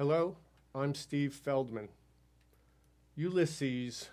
[0.00, 0.38] Hello,
[0.74, 1.90] I'm Steve Feldman.
[3.16, 4.08] Ulysses,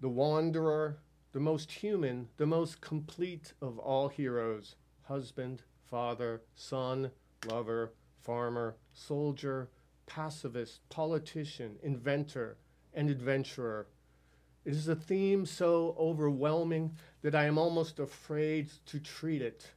[0.00, 0.98] the wanderer,
[1.30, 7.12] the most human, the most complete of all heroes husband, father, son,
[7.46, 7.92] lover,
[8.24, 9.70] farmer, soldier,
[10.06, 12.56] pacifist, politician, inventor,
[12.92, 13.86] and adventurer.
[14.64, 19.74] It is a theme so overwhelming that I am almost afraid to treat it.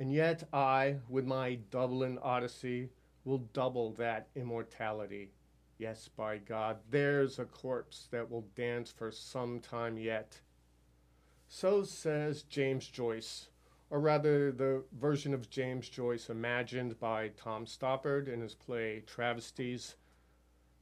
[0.00, 2.90] And yet, I, with my Dublin Odyssey,
[3.26, 5.32] will double that immortality.
[5.78, 10.40] Yes, by God, there's a corpse that will dance for some time yet.
[11.48, 13.48] So says James Joyce,
[13.90, 19.96] or rather, the version of James Joyce imagined by Tom Stoppard in his play Travesties.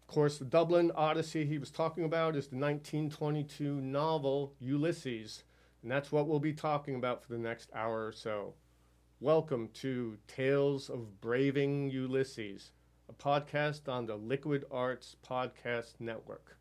[0.01, 5.45] Of course, the Dublin Odyssey he was talking about is the 1922 novel Ulysses,
[5.83, 8.55] and that's what we'll be talking about for the next hour or so.
[9.25, 12.73] Welcome to Tales of Brave Ulysses,
[13.09, 16.59] a podcast on the Liquid Arts Podcast Network.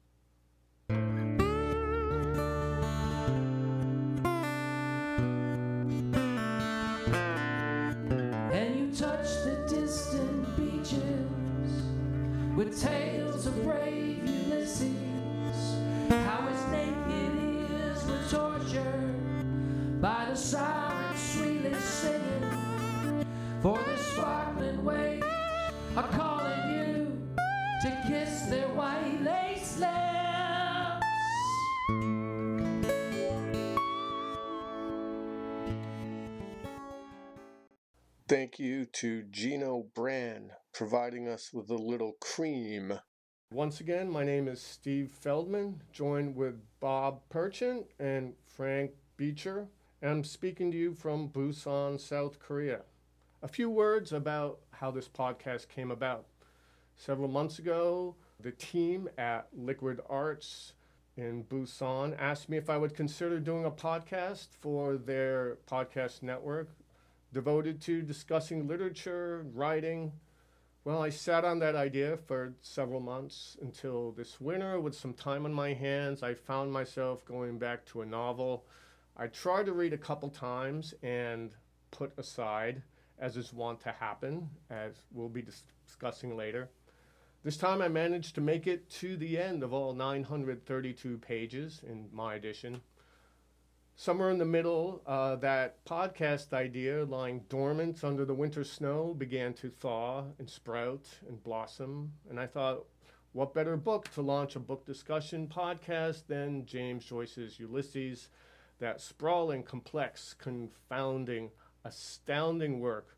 [25.95, 27.19] Are calling you
[27.81, 31.05] to kiss their white lace lips.
[38.27, 42.99] Thank you to Gino Brand providing us with a little cream.
[43.51, 49.67] Once again, my name is Steve Feldman, joined with Bob Perchin and Frank Beecher,
[50.01, 52.81] I'm speaking to you from Busan, South Korea.
[53.43, 56.27] A few words about how this podcast came about.
[56.95, 60.71] Several months ago, the team at Liquid Arts
[61.17, 66.69] in Busan asked me if I would consider doing a podcast for their podcast network
[67.33, 70.13] devoted to discussing literature, writing.
[70.85, 75.43] Well, I sat on that idea for several months until this winter, with some time
[75.43, 78.63] on my hands, I found myself going back to a novel
[79.17, 81.53] I tried to read a couple times and
[81.91, 82.81] put aside,
[83.23, 86.69] as is wont to happen, as we'll be dis- discussing later.
[87.41, 92.09] This time I managed to make it to the end of all 932 pages in
[92.11, 92.81] my edition.
[93.95, 99.53] Somewhere in the middle, uh, that podcast idea lying dormant under the winter snow began
[99.53, 102.11] to thaw and sprout and blossom.
[102.29, 102.85] And I thought,
[103.31, 108.27] what better book to launch a book discussion podcast than James Joyce's Ulysses,
[108.79, 111.51] that sprawling, complex, confounding,
[111.83, 113.17] astounding work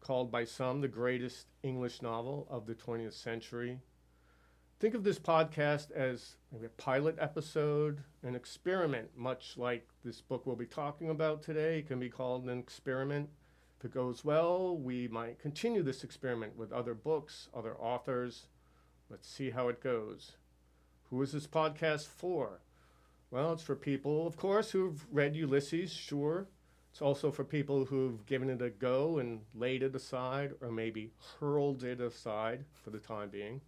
[0.00, 3.78] called by some the greatest English novel of the 20th century.
[4.80, 10.46] Think of this podcast as maybe a pilot episode, an experiment, much like this book
[10.46, 11.80] we'll be talking about today.
[11.80, 13.28] It can be called an experiment.
[13.78, 18.46] If it goes well, we might continue this experiment with other books, other authors.
[19.10, 20.32] Let's see how it goes.
[21.10, 22.60] Who is this podcast for?
[23.30, 26.48] Well, it's for people, of course, who've read Ulysses, sure.
[26.90, 31.12] It's also for people who've given it a go and laid it aside, or maybe
[31.38, 33.60] hurled it aside for the time being.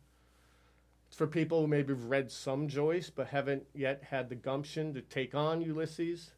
[1.06, 4.94] It's for people who maybe have read some Joyce but haven't yet had the gumption
[4.94, 6.30] to take on Ulysses.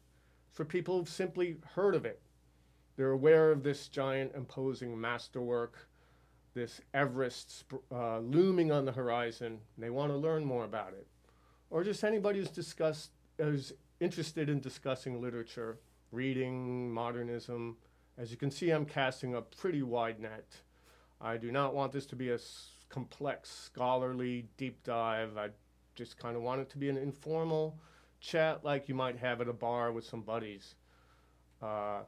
[0.49, 2.21] It's for people who've simply heard of it.
[2.97, 5.87] They're aware of this giant, imposing masterwork,
[6.53, 9.59] this Everest uh, looming on the horizon.
[9.77, 11.07] They want to learn more about it.
[11.69, 15.79] Or just anybody who's discussed, who's interested in discussing literature,
[16.11, 17.77] reading, modernism.
[18.17, 20.47] As you can see, I'm casting a pretty wide net.
[21.19, 22.39] I do not want this to be a
[22.89, 25.37] complex, scholarly deep dive.
[25.37, 25.49] I
[25.95, 27.79] just kind of want it to be an informal
[28.19, 30.75] chat like you might have at a bar with some buddies.
[31.61, 32.01] Uh,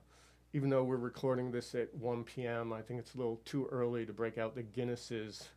[0.54, 4.06] even though we're recording this at 1 p.m., I think it's a little too early
[4.06, 5.48] to break out the Guinnesses.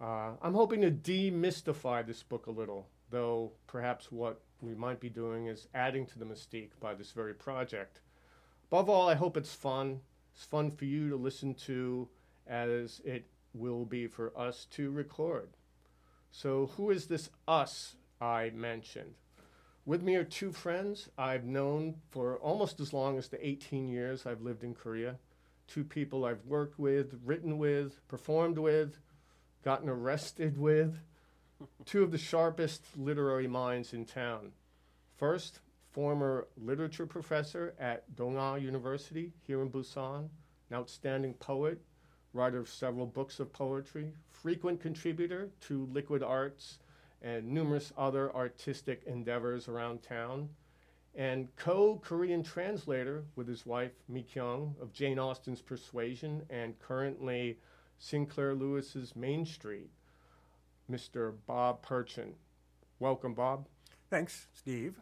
[0.00, 5.08] Uh, I'm hoping to demystify this book a little, though perhaps what we might be
[5.08, 8.00] doing is adding to the mystique by this very project.
[8.70, 10.00] Above all, I hope it's fun.
[10.34, 12.08] It's fun for you to listen to
[12.46, 15.50] as it will be for us to record.
[16.30, 19.14] So, who is this us I mentioned?
[19.86, 24.26] With me are two friends I've known for almost as long as the 18 years
[24.26, 25.18] I've lived in Korea.
[25.68, 28.98] Two people I've worked with, written with, performed with,
[29.62, 30.98] gotten arrested with.
[31.84, 34.52] Two of the sharpest literary minds in town.
[35.16, 35.60] First,
[35.90, 40.28] former literature professor at Donga University here in Busan,
[40.70, 41.80] an outstanding poet,
[42.32, 46.78] writer of several books of poetry, frequent contributor to Liquid Arts
[47.22, 50.48] and numerous other artistic endeavors around town,
[51.14, 57.58] and co Korean translator with his wife, Mi Kyung, of Jane Austen's Persuasion and currently
[57.98, 59.90] Sinclair Lewis's Main Street,
[60.90, 61.34] Mr.
[61.46, 62.34] Bob Purchin.
[62.98, 63.66] Welcome, Bob.
[64.10, 65.00] Thanks, Steve.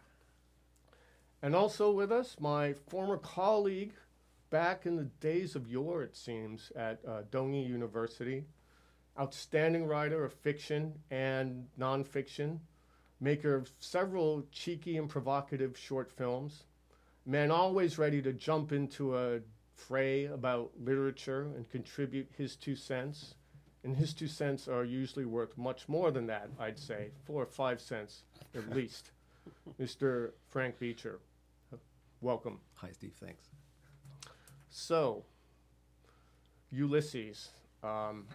[1.43, 3.95] And also with us, my former colleague
[4.51, 8.45] back in the days of yore, it seems, at uh, Donga University,
[9.19, 12.59] outstanding writer of fiction and nonfiction,
[13.21, 16.65] maker of several cheeky and provocative short films,
[17.27, 19.41] man always ready to jump into a
[19.75, 23.35] fray about literature and contribute his two cents.
[23.85, 27.47] And his two cents are usually worth much more than that, I'd say, four or
[27.47, 28.23] five cents
[28.55, 29.11] at least.
[29.81, 30.31] Mr.
[30.51, 31.19] Frank Beecher,
[32.21, 32.61] welcome.
[32.75, 33.15] Hi, Steve.
[33.19, 33.49] Thanks.
[34.71, 35.25] So,
[36.71, 37.51] Ulysses.
[37.83, 38.27] Um,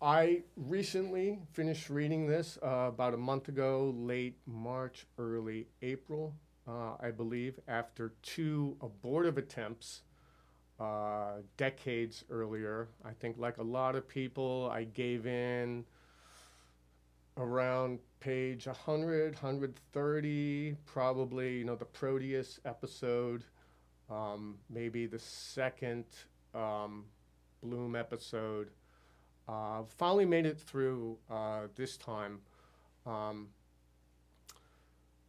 [0.00, 6.34] I recently finished reading this uh, about a month ago, late March, early April,
[6.66, 10.02] uh, I believe, after two abortive attempts
[10.78, 12.88] uh, decades earlier.
[13.04, 15.84] I think, like a lot of people, I gave in
[17.38, 23.44] around page 100, 130, probably, you know, the Proteus episode,
[24.10, 26.04] um, maybe the second
[26.54, 27.04] um,
[27.62, 28.70] Bloom episode.
[29.48, 32.40] Uh, finally made it through uh, this time.
[33.06, 33.48] Um,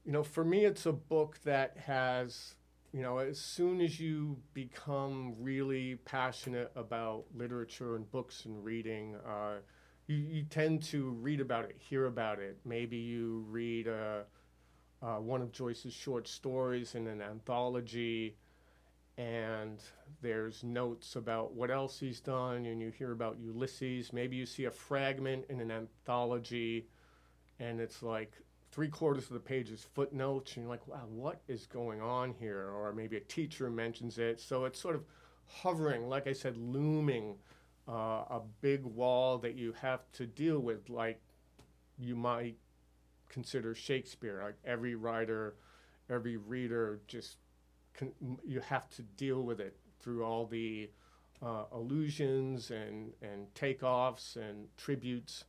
[0.06, 2.56] you know, for me, it's a book that has,
[2.94, 9.16] you know, as soon as you become really passionate about literature and books and reading,
[9.28, 9.56] uh,
[10.07, 12.57] you, you tend to read about it, hear about it.
[12.66, 14.22] Maybe you read uh,
[15.01, 18.36] uh, one of Joyce's short stories in an anthology
[19.18, 19.81] and
[20.22, 24.13] there's notes about what else he's done, and you hear about Ulysses.
[24.13, 26.88] Maybe you see a fragment in an anthology,
[27.60, 28.34] and it's like
[28.77, 32.31] three quarters of the page is footnotes, and you're like, wow, what is going on
[32.39, 32.69] here?
[32.69, 34.39] Or maybe a teacher mentions it.
[34.39, 35.03] So it's sort of
[35.47, 37.38] hovering, like I said, looming,
[37.89, 37.91] uh,
[38.29, 41.19] a big wall that you have to deal with, like
[41.97, 42.57] you might
[43.29, 44.44] consider Shakespeare.
[44.44, 45.56] Like every writer,
[46.07, 47.38] every reader just
[47.95, 50.91] con- you have to deal with it through all the
[51.41, 55.45] uh, allusions and, and takeoffs and tributes.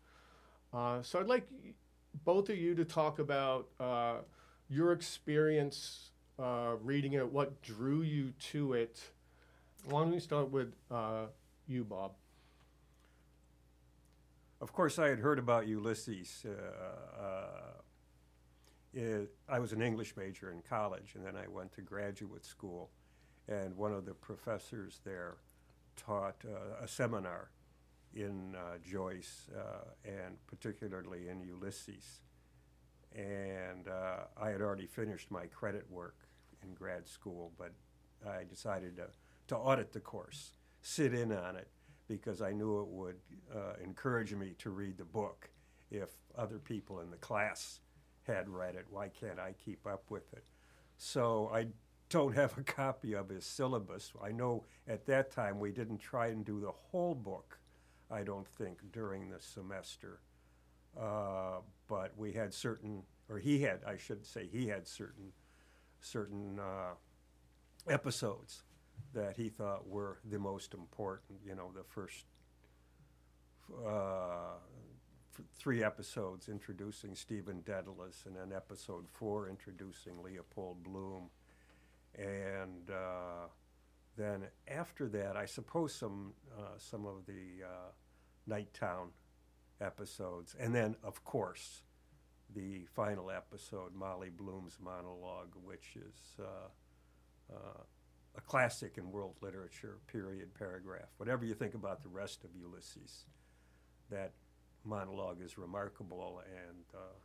[0.72, 1.46] Uh, so I'd like
[2.24, 4.16] both of you to talk about uh,
[4.68, 9.00] your experience uh, reading it, what drew you to it.
[9.88, 11.26] Why don't we start with uh,
[11.66, 12.12] you, Bob?
[14.60, 16.44] Of course, I had heard about Ulysses.
[16.46, 17.44] Uh, uh,
[18.92, 22.90] it, I was an English major in college, and then I went to graduate school.
[23.48, 25.36] And one of the professors there
[25.96, 27.50] taught uh, a seminar
[28.14, 32.20] in uh, Joyce uh, and particularly in Ulysses.
[33.14, 36.16] And uh, I had already finished my credit work
[36.62, 37.72] in grad school, but
[38.26, 39.06] I decided to,
[39.48, 40.52] to audit the course,
[40.82, 41.68] sit in on it,
[42.08, 43.16] because I knew it would
[43.54, 45.50] uh, encourage me to read the book
[45.90, 47.80] if other people in the class
[48.26, 48.86] had read it.
[48.90, 50.44] Why can't I keep up with it?
[50.96, 51.68] So I
[52.08, 54.12] don't have a copy of his syllabus.
[54.22, 57.58] I know at that time we didn't try and do the whole book,
[58.10, 60.20] I don't think, during the semester.
[60.98, 65.32] Uh, but we had certain, or he had, I should say, he had certain,
[66.00, 66.94] certain uh,
[67.88, 68.62] episodes
[69.14, 71.38] that he thought were the most important.
[71.44, 72.24] You know, the first
[73.86, 74.58] uh,
[75.56, 81.30] three episodes introducing Stephen Dedalus, and then episode four introducing Leopold Bloom.
[82.16, 83.48] And uh,
[84.18, 89.08] then after that, I suppose some uh, some of the uh, Nighttown
[89.80, 91.82] episodes, and then of course
[92.54, 97.82] the final episode, Molly Bloom's monologue, which is uh, uh,
[98.36, 99.98] a classic in world literature.
[100.10, 101.08] Period, paragraph.
[101.18, 103.26] Whatever you think about the rest of Ulysses,
[104.10, 104.32] that
[104.84, 107.18] monologue is remarkable, and uh,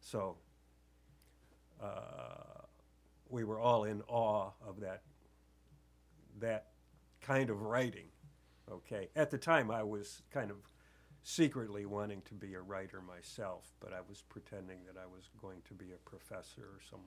[0.00, 0.36] so
[1.82, 2.62] uh,
[3.28, 5.02] we were all in awe of that
[6.40, 6.66] that
[7.20, 8.06] kind of writing.
[8.70, 10.56] Okay, at the time I was kind of
[11.22, 15.62] secretly wanting to be a writer myself, but I was pretending that I was going
[15.68, 17.00] to be a professor or some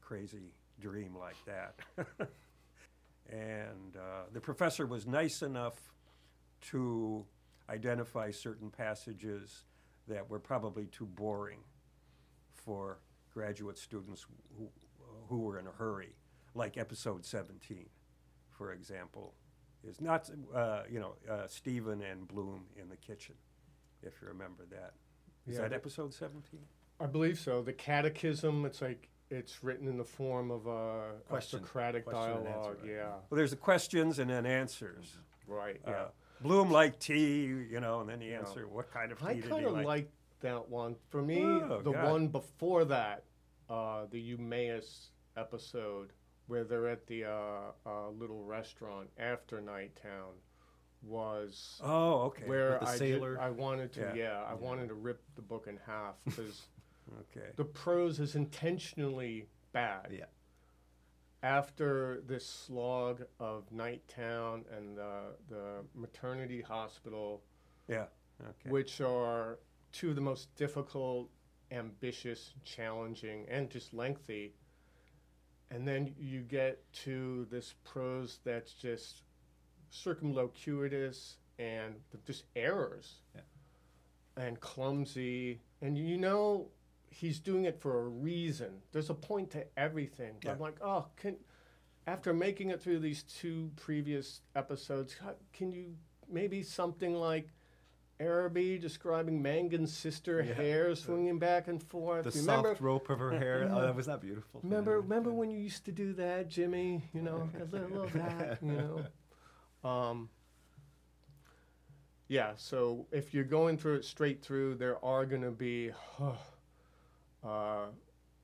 [0.00, 1.74] crazy dream like that.
[3.28, 5.92] and uh, the professor was nice enough
[6.70, 7.24] to
[7.68, 9.64] identify certain passages
[10.06, 11.58] that were probably too boring
[12.54, 12.98] for
[13.32, 14.26] graduate students
[14.56, 14.68] who,
[15.28, 16.14] who were in a hurry,
[16.54, 17.86] like episode 17,
[18.58, 19.34] for example,
[19.84, 23.36] is not, uh, you know, uh, Stephen and Bloom in the kitchen,
[24.02, 24.94] if you remember that.
[25.46, 26.60] Is Yeah, that episode 17?
[27.00, 27.62] I believe so.
[27.62, 32.30] The catechism, it's like it's written in the form of a, a Question- Socratic question
[32.38, 32.78] and answer, dialogue.
[32.82, 32.90] right?
[32.90, 35.16] Yeah, Well, there's the questions and then answers.
[35.46, 35.80] right.
[35.86, 36.04] Uh, Yeah.
[36.40, 39.44] Bloom liked tea, you know, and then the answer, what kind of tea I did
[39.44, 39.86] he kind of like?
[39.86, 40.10] like
[40.40, 40.94] that one.
[41.08, 42.10] For me, Oh, the God.
[42.12, 43.24] one before that,
[43.68, 46.12] uh, the Eumaeus episode,
[46.48, 47.30] where they're at the uh,
[47.86, 50.32] uh, little restaurant after Nighttown,
[51.02, 52.44] was oh, okay.
[52.46, 53.38] where I sailor?
[53.40, 54.14] I wanted to, Yeah.
[54.14, 56.62] yeah, I wanted to rip the book in half because
[57.30, 57.48] Okay.
[57.56, 60.08] the prose is intentionally bad.
[60.10, 60.24] Yeah.
[61.42, 67.42] After this slog of Nighttown and the the maternity hospital,
[67.86, 68.06] Yeah.
[68.42, 68.70] Okay.
[68.70, 69.58] which are
[69.92, 71.30] two of the most difficult,
[71.70, 74.54] ambitious, challenging, and just lengthy.
[75.70, 79.22] And then you get to this prose that's just
[79.90, 81.94] circumlocuitous and
[82.24, 83.42] just errors Yeah.
[84.36, 85.60] and clumsy.
[85.80, 86.70] And you know
[87.10, 88.82] he's doing it for a reason.
[88.92, 90.36] There's a point to everything.
[90.42, 91.36] But I'm like, oh, can
[92.06, 95.14] after making it through these two previous episodes,
[95.52, 95.94] can you
[96.30, 97.48] maybe something like
[98.20, 100.54] Araby describing Mangan's sister Yeah.
[100.54, 102.24] hair swinging back and forth?
[102.24, 103.68] The remember, soft rope of her hair.
[103.72, 104.60] Oh, that was not beautiful.
[104.62, 104.96] remember, Yeah.
[104.98, 107.02] remember when you used to do that, Jimmy?
[107.14, 108.58] You know, a little, that.
[108.62, 108.72] You
[109.84, 109.88] know.
[109.88, 110.28] Um,
[112.26, 112.52] yeah.
[112.56, 115.92] So if you're going through it straight through, there are going to be,
[117.44, 117.86] uh,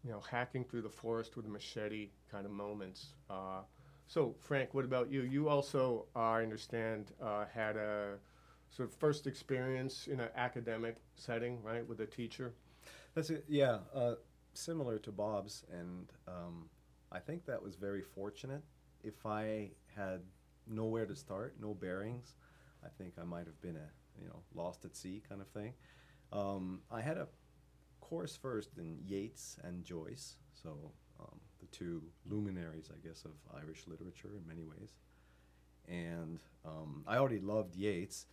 [0.04, 3.08] you know, hacking through the forest with a machete kind of moments.
[3.28, 3.62] Uh,
[4.06, 5.22] so Frank, what about you?
[5.22, 8.18] You also, I understand, uh, had a
[8.70, 12.52] sort of first experience in an academic setting, right, with a teacher.
[13.14, 13.44] That's it.
[13.48, 14.14] Yeah, uh,
[14.54, 16.68] similar to Bob's, and um,
[17.12, 18.62] I think that was very fortunate.
[19.02, 20.20] If I had
[20.66, 22.34] nowhere to start, no bearings,
[22.84, 25.74] I think I might have been a you know lost at sea kind of thing.
[26.32, 27.28] Um, I had a
[28.00, 33.84] course first in Yeats and Joyce, so um, the two luminaries, I guess, of Irish
[33.86, 34.90] literature in many ways.
[35.88, 38.26] And um, I already loved Yeats.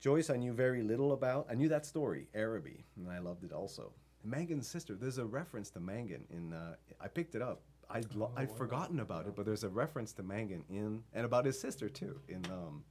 [0.00, 1.46] Joyce, I knew very little about.
[1.50, 3.92] I knew that story, Araby, and I loved it also.
[4.22, 4.94] Mangan's sister.
[4.94, 6.52] There's a reference to Mangan in.
[6.52, 7.62] Uh, I picked it up.
[7.88, 11.44] I'd, lo- I'd forgotten about it, but there's a reference to Mangan in and about
[11.44, 12.82] his sister too in um,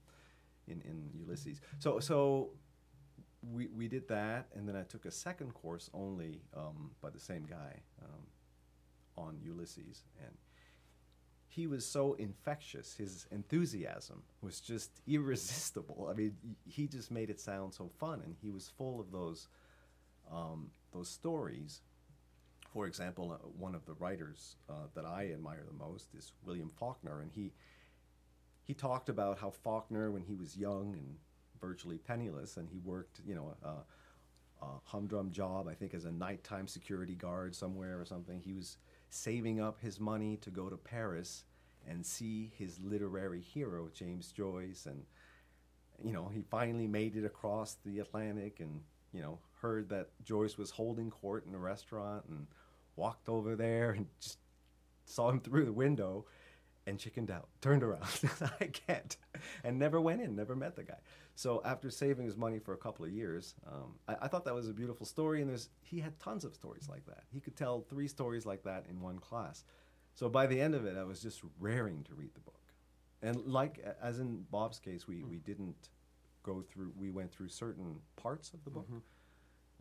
[0.68, 1.60] in in Ulysses.
[1.80, 2.52] So so
[3.54, 7.20] we we did that, and then I took a second course only um, by the
[7.20, 8.26] same guy um,
[9.18, 10.34] on Ulysses, and
[11.56, 12.96] he was so infectious.
[12.96, 16.10] His enthusiasm was just irresistible.
[16.12, 16.36] I mean,
[16.66, 19.48] he just made it sound so fun, and he was full of those
[20.32, 21.82] um, those stories.
[22.74, 26.72] For example, uh, one of the writers uh, that I admire the most is William
[26.78, 27.54] Faulkner, and he
[28.64, 31.16] he talked about how Faulkner, when he was young and
[31.62, 36.12] virtually penniless, and he worked, you know, a, a humdrum job, I think, as a
[36.12, 38.42] nighttime security guard somewhere or something.
[38.42, 38.78] He was
[39.10, 41.44] saving up his money to go to Paris
[41.88, 45.04] and see his literary hero, James Joyce, and
[46.04, 48.82] you know, he finally made it across the Atlantic, and
[49.14, 52.48] you know, heard that Joyce was holding court in a restaurant, and
[52.96, 54.40] walked over there and just
[55.06, 56.26] saw him through the window
[56.88, 58.08] and chickened out, turned around.
[58.60, 59.18] I can't.
[59.64, 60.98] And never went in, never met the guy.
[61.38, 64.56] So after saving his money for a couple of years, um, I, I thought that
[64.56, 65.42] was a beautiful story.
[65.42, 67.24] And there's he had tons of stories like that.
[67.32, 69.66] He could tell three stories like that in one class.
[70.14, 72.62] So by the end of it, I was just raring to read the book.
[73.22, 75.90] And like as in Bob's case, we, we didn't
[76.44, 76.94] go through.
[76.98, 78.88] We went through certain parts of the book,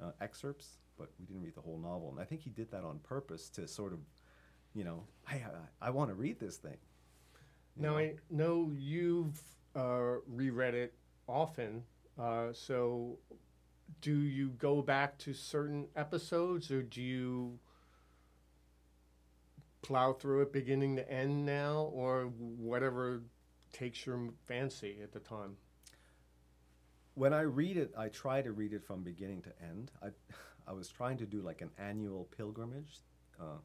[0.02, 2.10] uh, excerpts, but we didn't read the whole novel.
[2.10, 4.00] And I think he did that on purpose to sort of,
[4.74, 6.78] you know, I I, I want to read this thing.
[7.76, 7.98] you Now know?
[7.98, 9.40] I know you've
[9.76, 10.94] uh, reread it
[11.28, 11.82] often.
[12.18, 13.18] Uh, so,
[14.00, 17.58] do you go back to certain episodes, or do you
[19.82, 23.22] plow through it beginning to end now, or whatever
[23.72, 25.56] takes your fancy at the time?
[27.14, 29.90] when I read it, I try to read it from beginning to end.
[30.02, 30.08] I,
[30.70, 33.00] I was trying to do like an annual pilgrimage,
[33.40, 33.58] uh,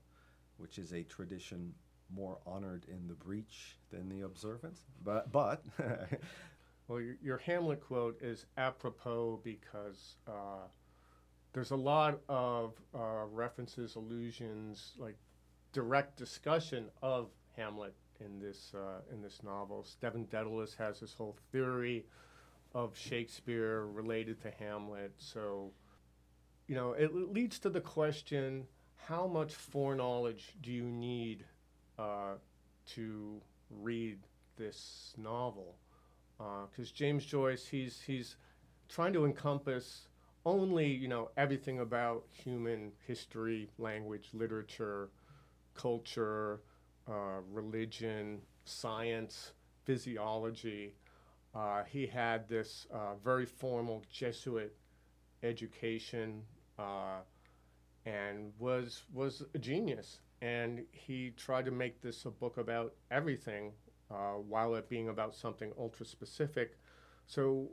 [0.57, 1.73] which is a tradition
[2.13, 4.81] more honored in the breach than the observance.
[5.03, 5.63] But but
[6.89, 10.65] Well, your, your Hamlet quote is apropos because uh,
[11.53, 15.15] there's a lot of uh, references, allusions, like
[15.71, 19.83] direct discussion of Hamlet in this uh, in this novel.
[19.83, 22.07] Stephen Dedalus has this whole theory
[22.73, 25.13] of Shakespeare related to Hamlet.
[25.17, 25.71] So,
[26.67, 28.65] you know, it leads to the question:
[28.95, 31.45] How much foreknowledge do you need
[31.99, 32.33] uh,
[32.95, 34.17] to read
[34.57, 35.75] this novel
[36.71, 38.35] because James Joyce he's he's
[38.89, 40.07] trying to encompass
[40.45, 45.09] only you know everything about human history, language, literature,
[45.75, 46.61] culture,
[47.09, 49.53] uh, religion, science,
[49.85, 50.95] physiology.
[51.55, 54.75] Uh, he had this uh, very formal Jesuit
[55.43, 56.43] education
[56.77, 57.19] uh,
[58.05, 60.19] and was was a genius.
[60.41, 63.73] And he tried to make this a book about everything,
[64.11, 66.77] uh, while it being about something ultra specific.
[67.27, 67.69] So,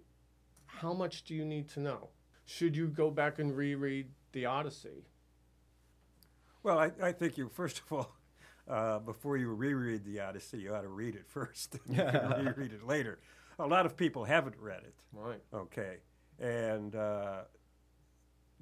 [0.67, 2.11] how much do you need to know?
[2.45, 5.07] Should you go back and reread the Odyssey?
[6.63, 8.17] Well, I, I think you, first of all,
[8.69, 11.79] uh, before you reread the Odyssey, you ought to read it first.
[11.89, 13.19] you can reread it later.
[13.59, 14.95] A lot of people haven't read it.
[15.13, 15.41] Right.
[15.55, 15.97] Okay,
[16.39, 17.43] and uh,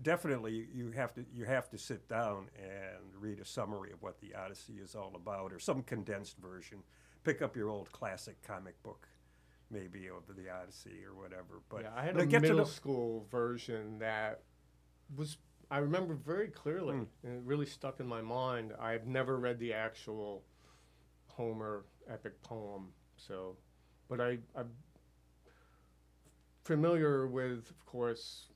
[0.03, 4.21] definitely you have to you have to sit down and read a summary of what
[4.21, 6.79] the Odyssey is all about, or some condensed version.
[7.25, 9.09] Pick up your old classic comic book,
[9.71, 11.63] maybe of the Odyssey or whatever.
[11.71, 14.43] But yeah, I had a get to middle know- school version that
[15.17, 15.39] was
[15.71, 17.07] I remember very clearly, Mm.
[17.23, 18.75] and it really stuck in my mind.
[18.79, 20.45] I've never read the actual
[21.29, 23.57] Homer epic poem, so,
[24.09, 24.71] but I I'm
[26.65, 28.49] familiar with, of course,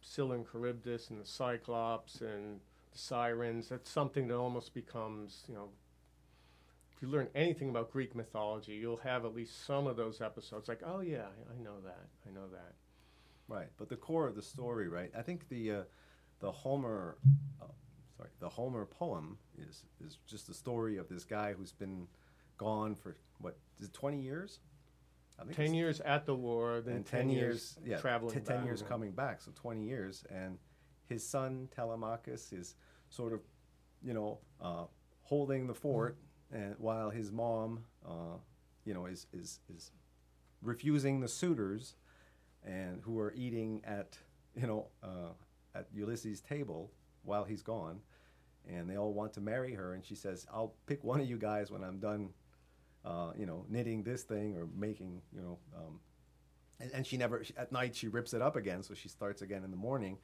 [0.00, 2.60] Scylla and Charybdis and the Cyclops and
[2.92, 3.68] the Sirens.
[3.68, 5.68] That's something that almost becomes, you know.
[6.96, 10.66] If you learn anything about Greek mythology, you'll have at least some of those episodes.
[10.68, 12.06] Like, oh yeah, I- know that.
[12.26, 12.74] I know that.
[13.48, 15.10] Right, but the core of the story, right?
[15.16, 15.82] I think the uh,
[16.40, 17.16] the Homer,
[17.62, 17.66] uh,
[18.16, 22.08] sorry, the Homer poem is is just the story of this guy who's been
[22.58, 24.58] gone for what is it, twenty years?
[25.38, 28.32] I think Ten years at the war, then and ten, years, yeah, traveling.
[28.34, 28.64] t- ten back.
[28.64, 30.58] years coming back, so twenty years, and
[31.04, 32.74] his son Telemachus is
[33.10, 33.40] sort of,
[34.02, 34.84] you know, uh,
[35.22, 36.16] holding the fort,
[36.56, 38.38] and while his mom, uh,
[38.84, 39.90] you know, is is is
[40.62, 41.94] refusing the suitors,
[42.64, 44.18] and who are eating at
[44.54, 45.32] you know uh,
[45.74, 46.90] at Ulysses' table
[47.22, 48.00] while he's gone,
[48.68, 51.36] and they all want to marry her, and she says, "I'll pick one of you
[51.36, 52.30] guys when I'm done."
[53.04, 56.00] Uh, you know, knitting this thing or making, you know, um,
[56.80, 59.62] and, and she never at night she rips it up again so she starts again
[59.62, 60.18] in the morning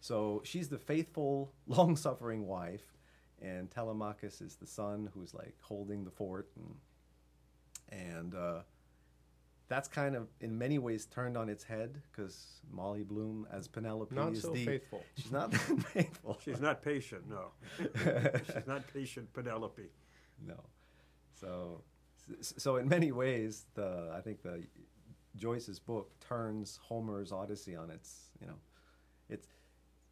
[0.00, 2.97] so she's the faithful long-suffering wife
[3.42, 6.74] and telemachus is the son who's like holding the fort and
[7.90, 8.60] and uh,
[9.68, 14.14] that's kind of in many ways turned on its head because molly bloom as penelope
[14.14, 15.04] Not is so the faithful.
[15.16, 17.52] she's not that faithful She's not patient, no.
[18.46, 19.90] She's not patient, Penelope.
[20.46, 20.54] No.
[21.40, 21.82] So,
[22.40, 24.64] so in many ways, the I think the
[25.36, 28.58] Joyce's book turns Homer's Odyssey on its, you know,
[29.28, 29.48] it's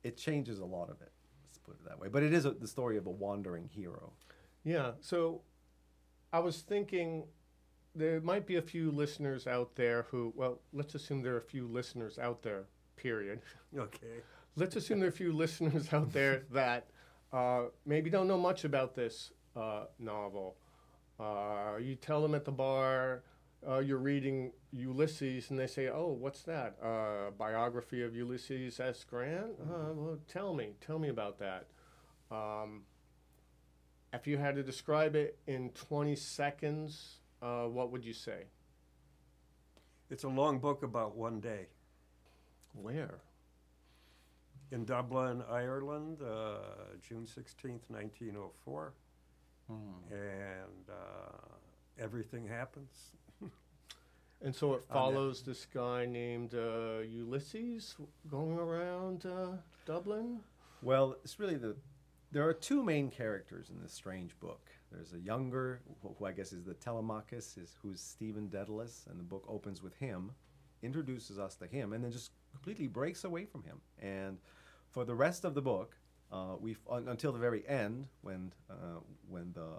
[0.03, 1.13] it changes a lot of it.
[1.67, 2.09] Put it that way.
[2.09, 4.13] But it is a, the story of a wandering hero.
[4.65, 4.93] Yeah.
[5.01, 5.43] So
[6.33, 7.25] I was thinking
[7.95, 11.43] there might be a few listeners out there who, well, let's assume there are a
[11.43, 12.65] few listeners out there,
[12.97, 13.41] period.
[13.77, 14.23] Okay.
[14.59, 16.87] Let's assume there are a few listeners out there that
[17.33, 20.57] uh, maybe don't know much about this uh, novel.
[21.21, 23.23] Uh, you tell them at the bar
[23.69, 26.77] uh, you're reading Ulysses, and they say, "Oh, what's that?
[26.83, 29.05] Uh, biography of Ulysses S.
[29.05, 29.53] Grant?
[29.61, 31.67] Uh, well, tell me, tell me about that."
[32.31, 32.83] Um,
[34.13, 38.45] if you had to describe it in 20 seconds, uh, what would you say?
[40.11, 41.67] It's a long book about one day.
[42.75, 43.21] Where?
[44.71, 46.59] In Dublin, Ireland, uh,
[47.01, 48.93] June 16th, 1904.
[50.11, 53.13] And uh, everything happens.
[54.43, 57.97] And so it follows this guy named uh, Ulysses
[58.31, 60.41] going around uh, Dublin.
[60.83, 61.77] Well, it's really the
[62.33, 64.69] there are two main characters in this strange book.
[64.93, 69.25] There's a younger, who I guess is the Telemachus, is who's Stephen Dedalus, and the
[69.25, 70.33] book opens with him,
[70.83, 73.81] introduces us to him, and then just completely breaks away from him.
[74.01, 74.39] And
[74.91, 75.97] for the rest of the book,
[76.31, 79.71] uh, we un, until the very end, when uh, when the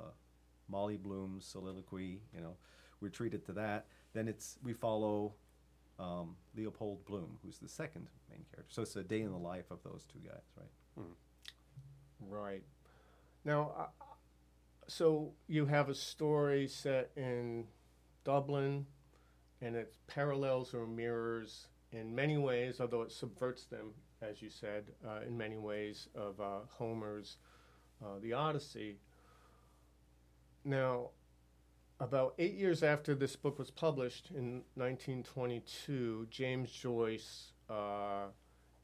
[0.67, 2.55] Molly Bloom's soliloquy, you know,
[3.01, 3.87] we're treated to that.
[4.13, 5.33] Then it's we follow
[5.99, 8.73] um, Leopold Bloom, who's the second main character.
[8.73, 11.05] So it's a day in the life of those two guys, right?
[12.19, 12.63] Right.
[13.45, 13.85] Now, uh,
[14.87, 17.65] so you have a story set in
[18.23, 18.85] Dublin,
[19.61, 24.85] and it parallels or mirrors in many ways, although it subverts them, as you said,
[25.07, 27.37] uh, in many ways of uh, Homer's
[28.03, 28.97] uh, The Odyssey.
[30.65, 31.11] Now,
[31.99, 38.27] about eight years after this book was published in 1922, James Joyce, uh,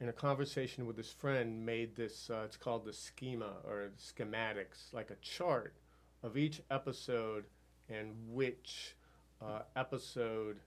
[0.00, 2.28] in a conversation with his friend, made this.
[2.28, 5.74] Uh, it's called the schema or schematics, like a chart
[6.22, 7.44] of each episode
[7.88, 8.96] and which
[9.42, 10.58] uh, episode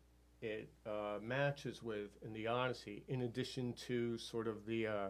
[0.41, 5.09] it uh, matches with in the Odyssey, in addition to sort of the uh,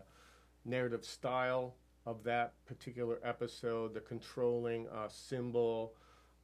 [0.65, 5.93] narrative style of that particular episode, the controlling uh, symbol.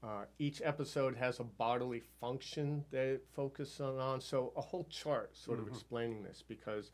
[0.04, 5.36] Uh, each episode has a bodily function that it focuses on, so a whole chart
[5.36, 6.92] sort of explaining this because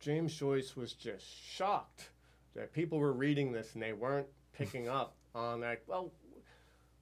[0.00, 2.10] James Joyce was just shocked
[2.56, 5.82] that people were reading this and they weren't picking up on that.
[5.86, 6.10] Well,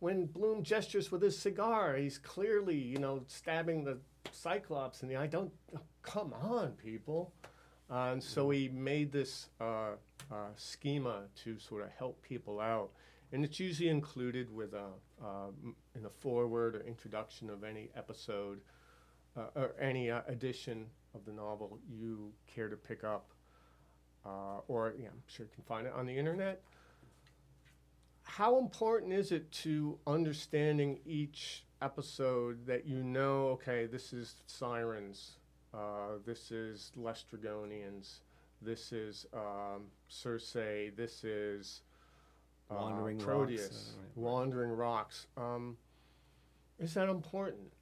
[0.00, 3.98] when Bloom gestures with his cigar, he's clearly, you know, stabbing the
[4.32, 5.26] Cyclops in the eye.
[5.26, 7.32] Don't, oh, come on, people.
[7.90, 9.92] Uh, and so he made this uh,
[10.30, 12.90] uh, schema to sort of help people out.
[13.36, 14.86] And it's usually included with a,
[15.22, 15.48] uh,
[15.94, 18.62] in a foreword or introduction of any episode
[19.36, 23.26] uh, or any uh, edition of the novel you care to pick up.
[24.24, 26.62] Uh, or, yeah, I'm sure you can find it on the internet
[28.22, 35.36] how important is it to understanding each episode that you know okay this is sirens
[35.72, 38.18] uh, this is lestrygonians
[38.60, 40.52] this is um, circe
[40.96, 41.82] this is
[42.70, 44.16] uh, Wandering Rocks, uh, right, right.
[44.16, 45.76] wandering rocks um,
[46.78, 47.72] is that important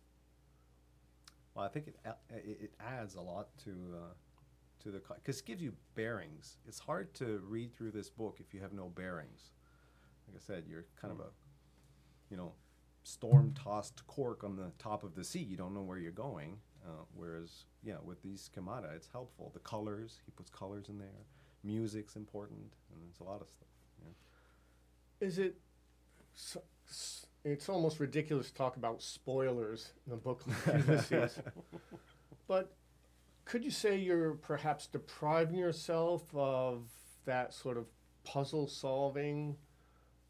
[1.55, 1.97] Well, I think it
[2.31, 4.15] it, it adds a lot to uh,
[4.83, 6.59] to the because it gives you bearings.
[6.67, 9.53] It's hard to read through this book if you have no bearings.
[10.29, 11.31] Like I said, you're kind of a
[12.31, 12.53] you know
[13.05, 15.41] storm tossed cork on the top of the sea.
[15.41, 16.59] You don't know where you're going.
[16.87, 19.51] Uh, whereas yeah, with these schemata, it's helpful.
[19.55, 21.27] The colors he puts colors in there.
[21.63, 23.69] Music's important, and there's a lot of stuff.
[25.25, 25.57] Is it
[27.45, 31.39] it's almost ridiculous to talk about spoilers in a book like Ulysses.
[32.47, 32.75] but
[33.47, 36.83] could you say you're perhaps depriving yourself of
[37.25, 37.87] that sort of
[38.25, 39.57] puzzle solving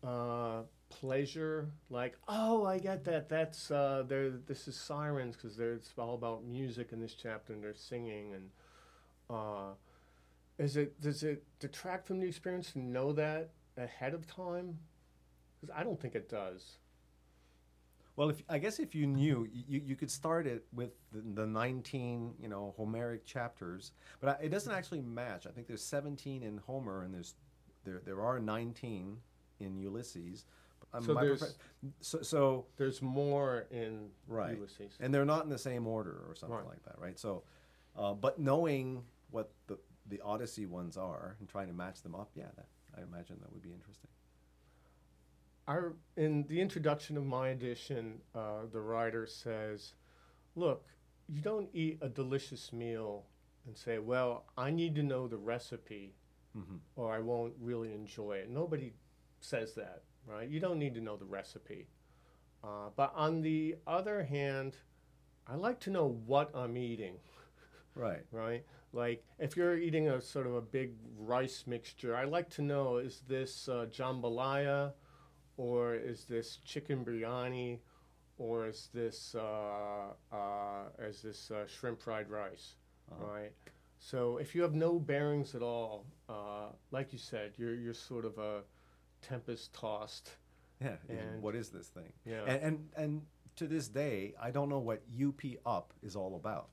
[0.06, 1.70] uh, pleasure?
[1.90, 3.28] Like, oh, I get that.
[3.28, 4.30] That's uh, there.
[4.30, 8.32] This is sirens because it's all about music in this chapter, and they're singing.
[8.34, 8.50] And
[9.28, 9.72] uh,
[10.56, 14.78] is it does it detract from the experience to know that ahead of time?
[15.60, 16.78] Because I don't think it does.
[18.16, 21.46] Well, if I guess if you knew, you, you could start it with the, the
[21.46, 25.46] 19, you know, Homeric chapters, but I, it doesn't actually match.
[25.48, 27.34] I think there's 17 in Homer, and there's
[27.84, 29.16] there there are 19
[29.60, 30.44] in Ulysses.
[30.92, 31.54] Um, So there's- prefer-
[32.00, 34.56] so, so There's more in Right.
[34.56, 34.96] Ulysses.
[35.00, 36.66] and they're not in the same order or something Right.
[36.66, 37.18] like that, right?
[37.18, 37.42] So,
[37.96, 42.30] uh, but knowing what the the Odyssey ones are and trying to match them up,
[42.34, 44.10] yeah, that, I imagine that would be interesting.
[45.66, 49.94] Our, in the introduction of my edition, uh, the writer says,
[50.54, 50.84] Look,
[51.28, 53.24] you don't eat a delicious meal
[53.66, 56.14] and say, Well, I need to know the recipe
[56.56, 56.78] Mhm.
[56.96, 58.48] or I won't really enjoy it.
[58.50, 58.94] Nobody
[59.40, 60.48] says that, right?
[60.48, 61.88] You don't need to know the recipe.
[62.62, 64.76] Uh, but on the other hand,
[65.46, 67.18] I like to know what I'm eating.
[67.94, 68.24] Right.
[68.30, 68.64] right?
[68.94, 72.98] Like if you're eating a sort of a big rice mixture, I like to know
[72.98, 74.92] is this uh, jambalaya,
[75.56, 77.78] or is this chicken biryani,
[78.38, 82.76] or is this uh, uh, is this uh, shrimp fried rice,
[83.10, 83.26] Uh-huh.
[83.26, 83.52] right?
[83.98, 88.24] So if you have no bearings at all, uh, like you said, you're you're sort
[88.24, 88.62] of a
[89.22, 90.30] tempest tossed.
[90.80, 90.96] Yeah.
[91.08, 92.12] And- what is this thing?
[92.24, 92.44] Yeah.
[92.46, 93.22] And, and and
[93.56, 96.68] to this day, I don't know what UP up is all about.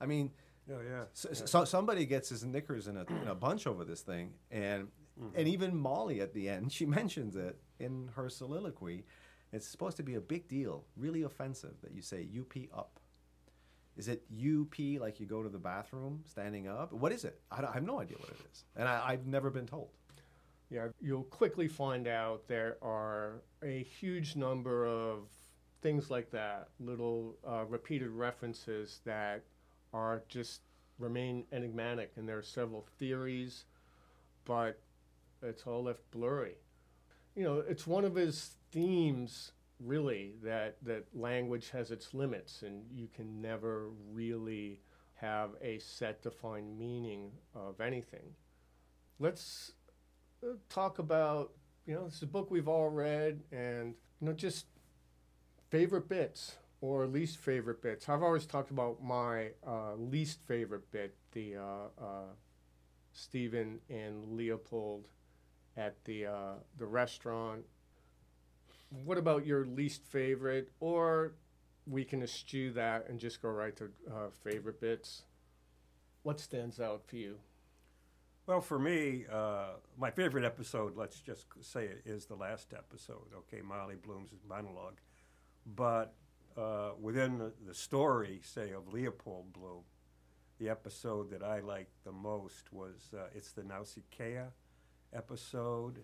[0.00, 0.30] I mean,
[0.70, 1.04] Oh yeah.
[1.12, 4.88] so, so somebody gets his knickers in a, in a bunch over this thing, and
[5.34, 9.04] and even Molly at the end, she mentions it in her soliloquy.
[9.52, 12.98] It's supposed to be a big deal, really offensive that you say UP up.
[13.96, 16.92] Is it UP like you go to the bathroom standing up?
[16.92, 17.38] What is it?
[17.50, 19.88] I, I have no idea what it is, and I, I've never been told.
[20.70, 25.28] Yeah, you'll quickly find out there are a huge number of
[25.82, 29.42] things like that, little uh, repeated references that
[29.92, 30.60] are just
[30.98, 33.64] remain enigmatic, and there are several theories,
[34.44, 34.78] but
[35.42, 36.56] it's all left blurry.
[37.34, 42.84] You know, it's one of his themes, really, that that language has its limits, and
[42.94, 44.80] you can never really
[45.14, 48.34] have a set defined meaning of anything.
[49.18, 49.72] Let's
[50.42, 51.52] uh, talk about
[51.86, 54.66] you know this is a book we've all read and you know just
[55.70, 58.08] favorite bits or least favorite bits.
[58.08, 62.32] I've always talked about my uh, least favorite bit the uh, uh,
[63.12, 65.08] stephen and leopold
[65.76, 67.64] at the uh, the restaurant.
[69.04, 70.70] What about your least favorite?
[70.80, 71.32] Or
[71.86, 75.22] we can eschew that and just go right to uh, favorite bits.
[76.22, 77.38] What stands out for you?
[78.46, 83.32] Well, for me, uh, my favorite episode, let's just say it, is the last episode.
[83.36, 84.98] Okay, Molly Bloom's monologue.
[85.64, 86.14] But
[86.56, 89.82] uh, within the, the story, say, of Leopold Bloom,
[90.58, 94.46] the episode that I liked the most was uh, it's the Nausicaa
[95.14, 95.98] episode,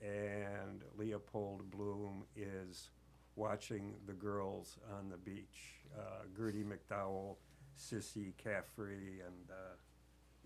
[0.00, 2.90] and Leopold Bloom is
[3.36, 5.80] watching the girls on the beach.
[5.96, 7.36] Uh, Gertie McDowell,
[7.76, 9.76] Cissy Caffrey, and uh,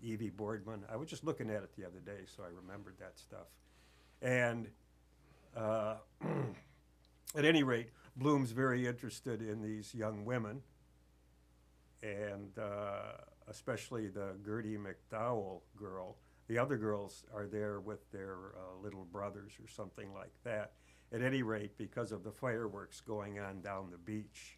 [0.01, 0.83] Evie Boardman.
[0.91, 3.47] I was just looking at it the other day, so I remembered that stuff.
[4.21, 4.67] And
[5.55, 5.95] uh,
[7.35, 10.61] at any rate, Bloom's very interested in these young women,
[12.01, 16.17] and uh, especially the Gertie McDowell girl.
[16.47, 20.73] The other girls are there with their uh, little brothers or something like that.
[21.11, 24.57] At any rate, because of the fireworks going on down the beach,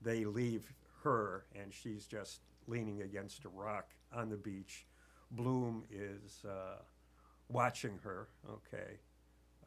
[0.00, 4.86] they leave her, and she's just leaning against a rock on the beach.
[5.30, 6.78] Bloom is uh,
[7.48, 8.28] watching her.
[8.48, 8.98] Okay,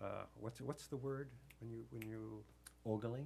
[0.02, 2.44] uh, what's what's the word when you when you
[2.88, 3.26] Ogling?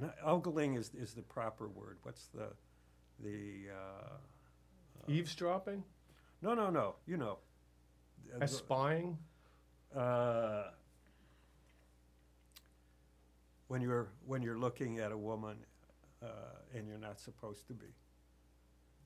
[0.00, 1.98] no, ogling is is the proper word.
[2.02, 2.48] What's the
[3.22, 5.82] the uh, Eavesdropping?
[6.42, 7.38] no no no you know
[8.34, 9.16] Uh, the- Espying?
[9.96, 10.64] uh,
[13.68, 15.56] when you're when you're looking at a woman
[16.22, 16.26] uh,
[16.74, 17.86] and you're not supposed to be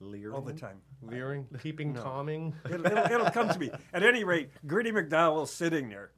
[0.00, 0.34] Leering?
[0.34, 0.80] all the time.
[1.02, 1.46] Leering?
[1.62, 2.02] Keeping No.
[2.02, 2.54] calming?
[2.64, 3.70] it'll, it'll, it'll come to me.
[3.92, 6.10] At any rate, Gertie McDowell's sitting there,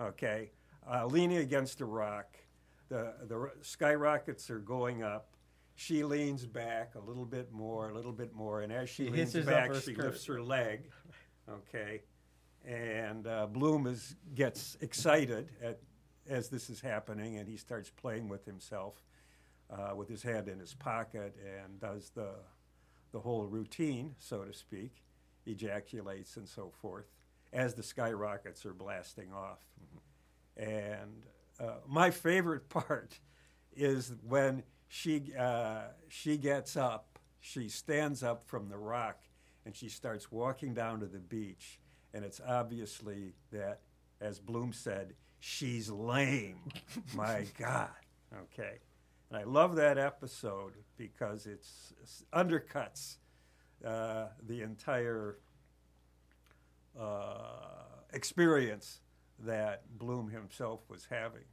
[0.00, 0.50] okay,
[0.90, 2.26] uh, leaning against a rock.
[2.90, 5.28] The, the skyrockets are going up.
[5.76, 9.10] She leans back a little bit more, a little bit more, and as she He
[9.10, 10.04] leans back, she skirt.
[10.04, 10.90] lifts her leg,
[11.48, 12.02] okay,
[12.66, 15.78] and uh, Bloom is gets excited at
[16.28, 18.94] as this is happening, and he starts playing with himself,
[19.70, 22.34] uh, with his hand in his pocket, and does the
[23.12, 24.92] the whole routine, so to speak,
[25.46, 27.06] ejaculates and so forth,
[27.52, 29.60] as the skyrockets are blasting off.
[30.56, 31.22] And
[31.60, 33.18] uh, my favorite part
[33.76, 39.20] is when she uh, she gets up, she stands up from the rock,
[39.64, 41.78] and she starts walking down to the beach,
[42.12, 43.80] and it's obviously that,
[44.20, 46.60] as Bloom said, she's lame.
[47.14, 47.90] my God.
[48.34, 48.78] Okay.
[49.30, 53.16] And I love that episode because it's, it's undercuts
[53.84, 55.38] uh, the entire
[56.98, 59.00] uh, experience
[59.44, 61.44] that Bloom himself was having.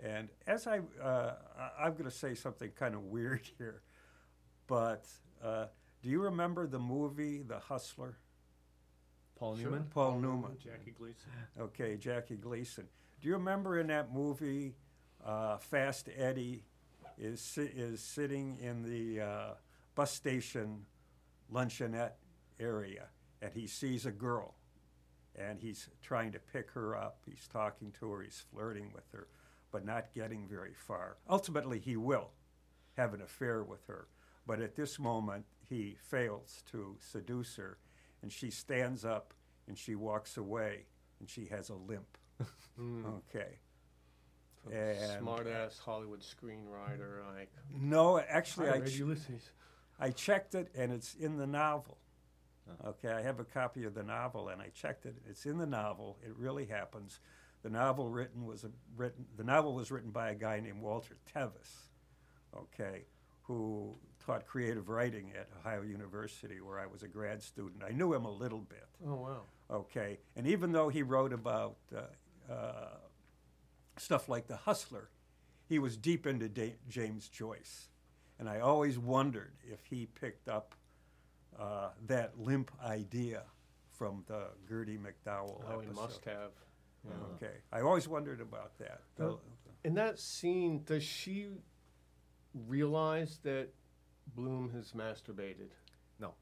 [0.00, 3.82] And as I, uh, I- I'm going to say something kind of weird here,
[4.66, 5.06] but
[5.42, 5.66] uh,
[6.02, 8.16] do you remember the movie The Hustler?
[9.36, 9.70] Paul Sure.
[9.70, 9.84] Newman?
[9.90, 10.56] Paul Newman.
[10.62, 11.30] Jackie Gleason.
[11.60, 12.86] Okay, Jackie Gleason.
[13.20, 14.74] Do you remember in that movie,
[15.24, 16.64] uh, Fast Eddie
[17.18, 19.50] is is sitting in the uh,
[19.94, 20.86] bus station
[21.52, 22.12] luncheonette
[22.60, 23.06] area,
[23.40, 24.54] and he sees a girl,
[25.36, 27.18] and he's trying to pick her up.
[27.26, 28.22] He's talking to her.
[28.22, 29.28] He's flirting with her,
[29.70, 31.16] but not getting very far.
[31.28, 32.30] Ultimately, he will
[32.96, 34.08] have an affair with her,
[34.46, 37.78] but at this moment, he fails to seduce her,
[38.22, 39.32] and she stands up
[39.68, 40.86] and she walks away,
[41.20, 42.18] and she has a limp.
[42.76, 43.04] Hmm.
[43.28, 43.58] Okay.
[44.70, 47.20] And- Smart ass Hollywood screenwriter.
[47.36, 49.02] Like, No, actually, I I, ch-.
[49.98, 51.98] I checked it, and it's in the novel.
[52.86, 55.16] Okay, I have a copy of the novel, and I checked it.
[55.28, 56.18] It's in the novel.
[56.24, 57.20] It really happens.
[57.62, 59.26] The novel written was a, written.
[59.36, 61.88] The novel was written by a guy named Walter Tevis.
[62.56, 63.04] Okay,
[63.42, 67.82] who taught creative writing at Ohio University, where I was a grad student.
[67.86, 68.86] I knew him a little bit.
[69.06, 69.42] Oh, wow.
[69.70, 72.96] Okay, and even though he wrote about uh, uh,
[73.96, 75.08] stuff like The Hustler,
[75.68, 77.88] he was deep into da- James Joyce,
[78.38, 80.74] and I always wondered if he picked up
[81.58, 83.42] uh, that limp idea
[83.88, 86.50] from the Gertie McDowell Oh, he must have.
[87.34, 89.00] Okay, I always wondered about that.
[89.16, 89.36] The-
[89.84, 91.48] In that scene, does she
[92.54, 93.68] realize that
[94.36, 95.70] Bloom has masturbated?
[96.20, 96.34] No.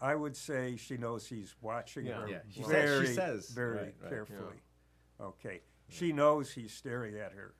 [0.00, 2.20] I would say she knows he's watching Yeah.
[2.22, 4.56] her Yeah, she says- very, she says, very right, right, carefully.
[5.20, 7.54] Okay, she knows he's staring at her.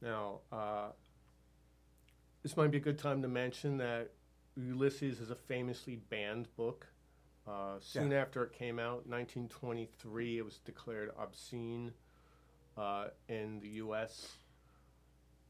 [0.00, 0.90] Now, uh,
[2.42, 4.10] this might be a good time to mention that
[4.56, 6.86] Ulysses is a famously banned book.
[7.46, 11.92] Uh, soon after it came out, 1923, it was declared obscene
[12.78, 14.28] uh, in the U.S.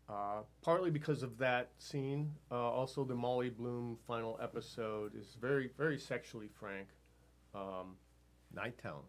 [0.09, 2.33] Uh, partly because of that scene.
[2.51, 6.89] Uh, also, the Molly Bloom final episode is very, very sexually frank.
[7.55, 7.97] Um,
[8.57, 9.03] Nighttown.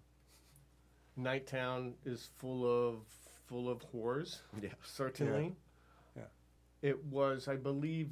[1.19, 2.97] Nighttown is full of
[3.47, 4.69] full of whores Yeah.
[4.83, 5.55] certainly.
[6.15, 6.23] Yeah.
[6.81, 8.11] It was, I believe,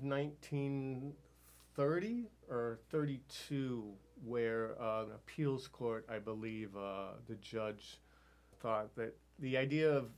[1.75, 3.83] 1930 or 32,
[4.25, 7.99] where uh, an appeals court, I believe, uh, the judge
[8.61, 10.09] thought that the idea of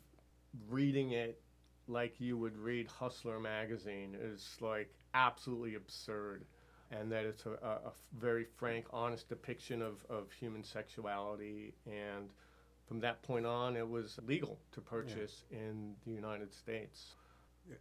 [0.69, 1.39] reading it
[1.87, 6.45] like you would read Hustler magazine is like absolutely absurd,
[6.91, 11.73] and that it's a, a, a very frank, honest depiction of, of human sexuality.
[11.85, 12.29] And
[12.87, 17.15] from that point on, it was legal to purchase in the United States.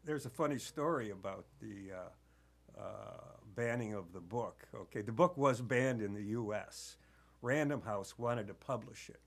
[0.05, 4.67] There's a funny story about the uh, uh, banning of the book.
[4.75, 6.97] Okay, the book was banned in the U.S.
[7.41, 9.21] Random House wanted to publish it.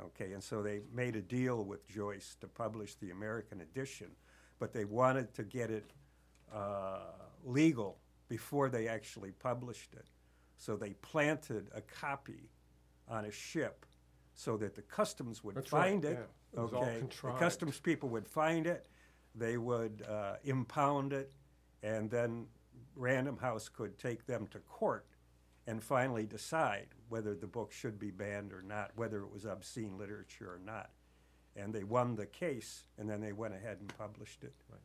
[0.00, 4.08] Okay, and so they made a deal with Joyce to publish the American edition,
[4.58, 5.92] but they wanted to get it
[6.52, 6.98] uh,
[7.44, 7.98] legal
[8.28, 10.06] before they actually published it.
[10.56, 12.48] So they planted a copy
[13.08, 13.84] on a ship
[14.34, 16.28] so that the customs would That's find right, it.
[16.54, 16.62] yeah.
[16.62, 18.86] It okay, the customs people would find it,
[19.34, 21.32] they would uh, impound it,
[21.82, 22.46] and then
[22.96, 25.06] Random House could take them to court
[25.66, 29.96] and finally decide whether the book should be banned or not, whether it was obscene
[29.98, 30.90] literature or not.
[31.54, 34.54] And they won the case, and then they went ahead and published it.
[34.70, 34.80] Right.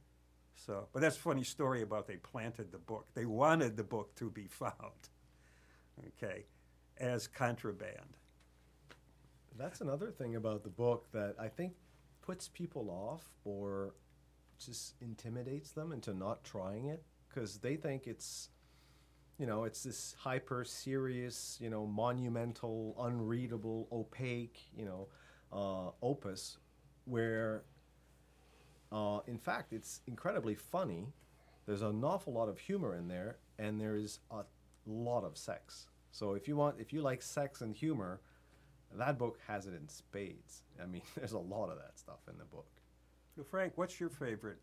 [0.56, 3.08] So, but that's a funny story about they planted the book.
[3.14, 5.10] They wanted the book to be found,
[6.08, 6.46] okay,
[6.98, 8.18] as contraband.
[9.58, 11.74] That's another thing about the book that I think
[12.22, 13.94] puts people off or
[14.64, 18.50] just intimidates them into not trying it because they think it's,
[19.38, 25.08] you know, it's this hyper serious, you know, monumental, unreadable, opaque, you know,
[25.52, 26.58] uh, opus
[27.06, 27.64] where,
[28.92, 31.08] uh, in fact, it's incredibly funny.
[31.66, 34.44] There's an awful lot of humor in there, and there's a
[34.86, 35.88] lot of sex.
[36.12, 38.22] So if you want, if you like sex and humor,
[38.94, 40.64] that book has it in spades.
[40.82, 42.70] I mean, there's a lot of that stuff in the book.
[43.36, 44.60] So Frank, what's your favorite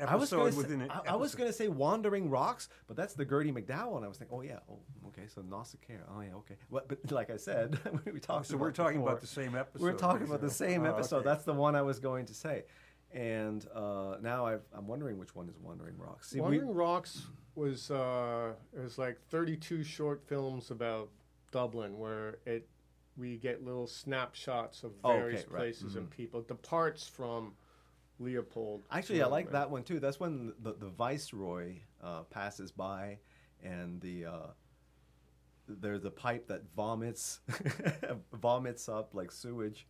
[0.00, 2.68] I was episode gonna say, within an I, I was going to say Wandering Rocks,
[2.86, 4.78] but that's the Gertie McDowell, and I was thinking, oh yeah, oh
[5.08, 6.56] okay, so Nausicaa, oh yeah, okay.
[6.70, 7.78] Well, but like I said,
[8.12, 8.46] we talked.
[8.46, 9.82] So about we're talking before, about the same episode.
[9.84, 10.72] We're talking about the basically.
[10.74, 11.16] same Oh, episode.
[11.18, 11.24] okay.
[11.26, 12.64] That's the one I was going to say,
[13.12, 16.30] and uh, now I've, I'm wondering which one is Wandering Rocks.
[16.30, 17.22] See, we- Wandering Rocks
[17.54, 21.08] was uh, it was like 32 short films about
[21.52, 22.66] Dublin where it
[23.16, 25.58] we get little snapshots of Oh, various okay, right.
[25.60, 26.40] places and people.
[26.40, 27.52] It departs from
[28.18, 28.84] Leopold.
[28.90, 30.00] Actually, I like that one too.
[30.00, 33.18] That's when the, the viceroy uh, passes by,
[33.62, 34.46] and the uh,
[35.68, 37.40] there's a pipe that vomits
[38.32, 39.86] vomits up like sewage,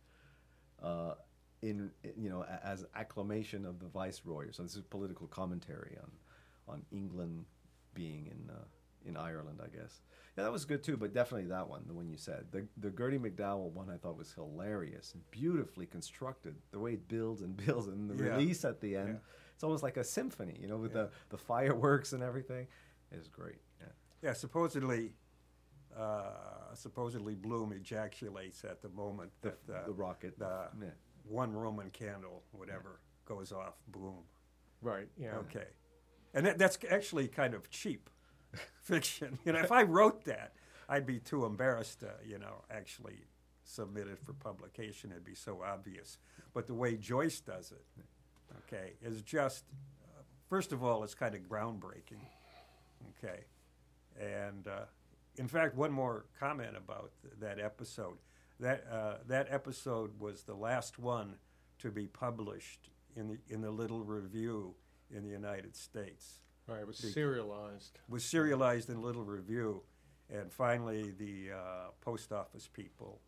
[0.81, 1.13] uh,
[1.61, 4.47] in you know as acclamation of the viceroy.
[4.51, 6.11] So this is political commentary on
[6.67, 7.45] on England
[7.93, 8.63] being in uh,
[9.05, 10.01] in Ireland, I guess.
[10.37, 12.47] Yeah, that was good too, but definitely that one, the one you said.
[12.51, 16.55] The the Gertie McDowell one I thought was hilarious and beautifully constructed.
[16.71, 18.31] The way it builds and builds and the Yeah.
[18.31, 19.09] release at the end.
[19.09, 19.53] Yeah.
[19.53, 22.67] It's almost like a symphony, you know, with the, the fireworks and everything.
[23.11, 23.61] It's great.
[23.79, 23.87] Yeah.
[24.21, 25.13] Yeah, supposedly,
[25.97, 30.37] uh, supposedly Bloom ejaculates at the moment The, that uh, the rocket.
[30.37, 30.87] the yeah.
[31.23, 33.75] one Roman candle, whatever, goes off.
[33.87, 34.23] Boom.
[34.81, 35.07] Right.
[35.17, 35.35] Yeah.
[35.37, 35.67] Okay,
[36.33, 38.09] and that, that's actually kind of cheap
[38.81, 39.39] fiction.
[39.45, 40.53] You know, if I wrote that,
[40.87, 43.25] I'd be too embarrassed to, you know, actually
[43.63, 45.11] submit it for publication.
[45.11, 46.17] It'd be so obvious.
[46.53, 47.85] But the way Joyce does it,
[48.67, 49.65] okay, is just,
[50.03, 52.21] uh, first of all, it's kind of groundbreaking.
[53.23, 53.45] Okay,
[54.19, 54.85] and uh,
[55.37, 58.17] in fact, one more comment about th- that episode.
[58.59, 61.35] That uh, that episode was the last one
[61.79, 64.75] to be published in the in the Little Review
[65.11, 66.39] in the United States.
[66.67, 66.79] Right.
[66.81, 67.99] It was Big- serialized.
[68.09, 69.83] was serialized in Little Review,
[70.29, 71.57] and finally the uh,
[72.01, 73.21] post office people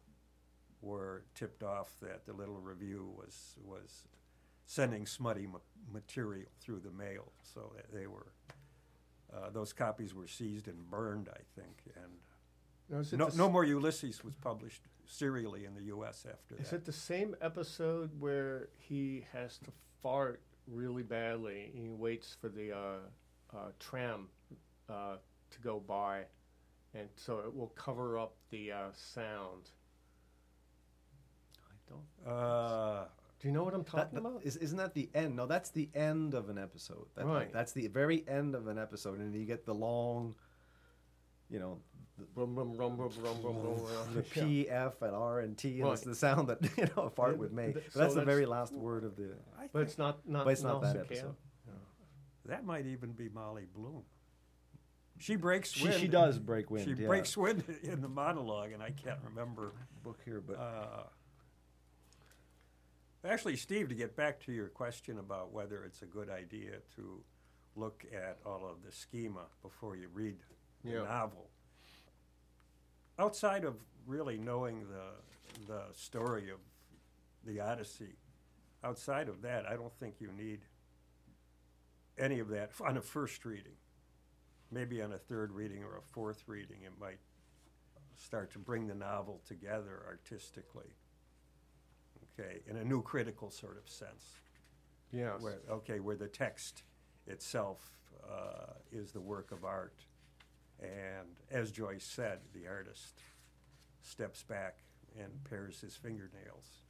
[0.81, 4.03] were tipped off that the Little Review was was
[4.65, 5.59] sending smutty ma-
[5.91, 8.27] material through the mail, so that they were.
[9.33, 12.11] Uh, those copies were seized and burned, I think, and
[12.89, 16.25] Now, no, s- no more Ulysses was published serially in the U.S.
[16.29, 16.77] after Is that.
[16.77, 19.71] it the same episode where he has to
[20.01, 21.71] fart really badly?
[21.73, 22.97] And he waits for the uh,
[23.53, 24.27] uh, tram
[24.89, 25.15] uh,
[25.51, 26.23] to go by,
[26.93, 29.69] and so it will cover up the uh, sound.
[31.61, 32.33] I don't.
[32.33, 33.05] Uh,
[33.39, 34.43] Do you know what I'm talking that- about?
[34.43, 35.35] is, isn't that the end?
[35.35, 37.05] No, that's the end of an episode.
[37.15, 37.51] That, Right.
[37.53, 40.35] That's the very end of an episode, and you get the long,
[41.49, 41.79] you know,
[42.33, 43.85] Rum, rum, rum, rum, rum, rum, rum, rum.
[44.15, 45.93] the P, F, and R and T, and Right.
[45.93, 47.73] it's the sound that you know a fart Yeah, would make.
[47.75, 49.35] th- But so that's the very last word of the.
[49.55, 50.45] I But think it's not not.
[50.45, 51.13] But it's not that Nausicaa.
[51.13, 51.35] episode.
[52.47, 54.03] That might even be Molly Bloom.
[55.19, 55.99] She breaks She, wind.
[55.99, 56.85] she does break wind.
[56.85, 57.07] She yeah.
[57.07, 59.71] breaks wind in the monologue, and I can't remember.
[60.03, 61.03] book here, but Uh,
[63.25, 67.21] actually, Steve, to get back to your question about whether it's a good idea to
[67.75, 70.37] look at all of the schema before you read
[70.83, 71.03] the Yeah.
[71.03, 71.49] novel,
[73.19, 73.75] outside of
[74.05, 75.11] really knowing the
[75.65, 76.59] the story of
[77.43, 78.15] the Odyssey,
[78.83, 80.61] outside of that, I don't think you need
[82.17, 83.75] any of that on a first reading.
[84.71, 87.19] Maybe on a third reading or a fourth reading, it might
[88.17, 90.95] start to bring the novel together artistically.
[92.39, 94.25] Okay, in a new critical sort of sense.
[95.11, 95.41] Yes.
[95.41, 96.83] Where, okay, where the text
[97.25, 97.89] itself
[98.29, 99.95] uh, is the work of art.
[100.81, 103.21] And as Joyce said, the artist
[104.01, 104.79] steps back
[105.17, 106.81] and pares his fingernails.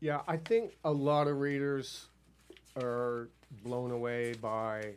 [0.00, 2.08] Yeah, I think a lot of readers
[2.76, 3.28] are
[3.62, 4.94] blown away by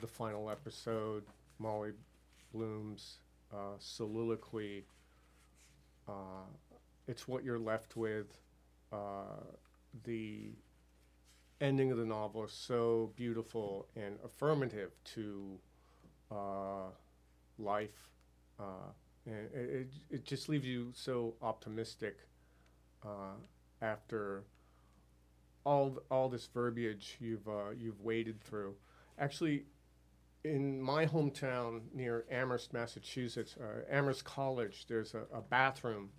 [0.00, 1.24] the final episode,
[1.58, 1.92] Molly
[2.52, 3.18] Bloom's
[3.52, 4.84] uh, soliloquy.
[6.08, 6.46] Uh,
[7.08, 8.26] it's what you're left with.
[8.92, 9.42] Uh,
[10.04, 10.50] the
[11.60, 15.58] ending of the novel is so beautiful and affirmative to
[16.30, 16.88] uh,
[17.58, 18.10] life,
[18.60, 18.92] uh,
[19.26, 22.18] and it, it just leaves you so optimistic
[23.04, 23.34] uh,
[23.82, 24.44] after
[25.66, 28.74] all all this verbiage you've uh, you've waded through.
[29.18, 29.64] Actually,
[30.44, 36.10] in my hometown near Amherst, Massachusetts, uh, Amherst College, there's a, a bathroom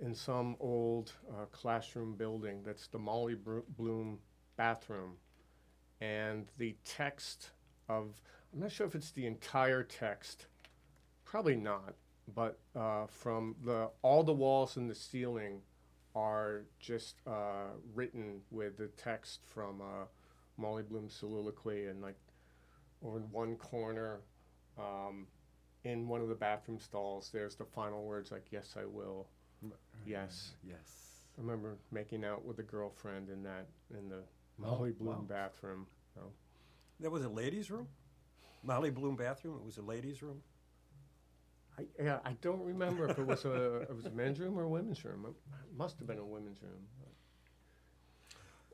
[0.00, 3.36] in some old uh, classroom building that's the Molly
[3.76, 4.18] Bloom
[4.56, 5.16] bathroom,
[6.00, 7.50] and the text
[7.88, 8.20] of
[8.54, 10.46] I'm not sure if it's the entire text,
[11.26, 11.94] probably not,
[12.34, 15.60] but uh, from the all the walls and the ceiling
[16.14, 20.04] are just uh, written with the text from uh,
[20.56, 22.18] Molly Bloom's soliloquy, and like
[23.04, 24.20] over in one corner,
[24.78, 25.26] um,
[25.84, 29.28] in one of the bathroom stalls, there's the final words like "Yes, I will."
[30.06, 30.52] Yes.
[30.62, 31.22] Yes.
[31.36, 34.22] I remember making out with a girlfriend in that in the
[34.58, 35.24] Molly Bloom wow.
[35.28, 35.86] bathroom.
[36.14, 36.32] So.
[37.00, 37.86] That was a ladies' room?
[38.64, 39.56] Molly Bloom bathroom?
[39.56, 40.42] It was a ladies' room?
[41.78, 44.64] I, yeah, I don't remember if it was a it was a men's room or
[44.64, 45.26] a women's room.
[45.28, 45.34] It
[45.76, 46.86] must have been a women's room.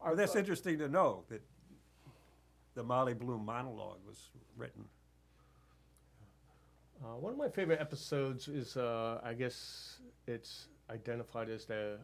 [0.03, 1.43] Well, that's interesting to know that
[2.75, 4.85] the Molly Bloom monologue was written.
[7.03, 11.99] Uh, one of my favorite episodes is, uh, I guess it's identified as the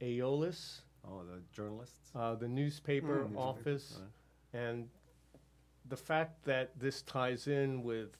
[0.00, 2.10] Aeolus, Oh, the journalists.
[2.14, 4.60] uh, the newspaper Mm, office, Right.
[4.60, 4.88] and
[5.86, 8.16] the fact that this ties in with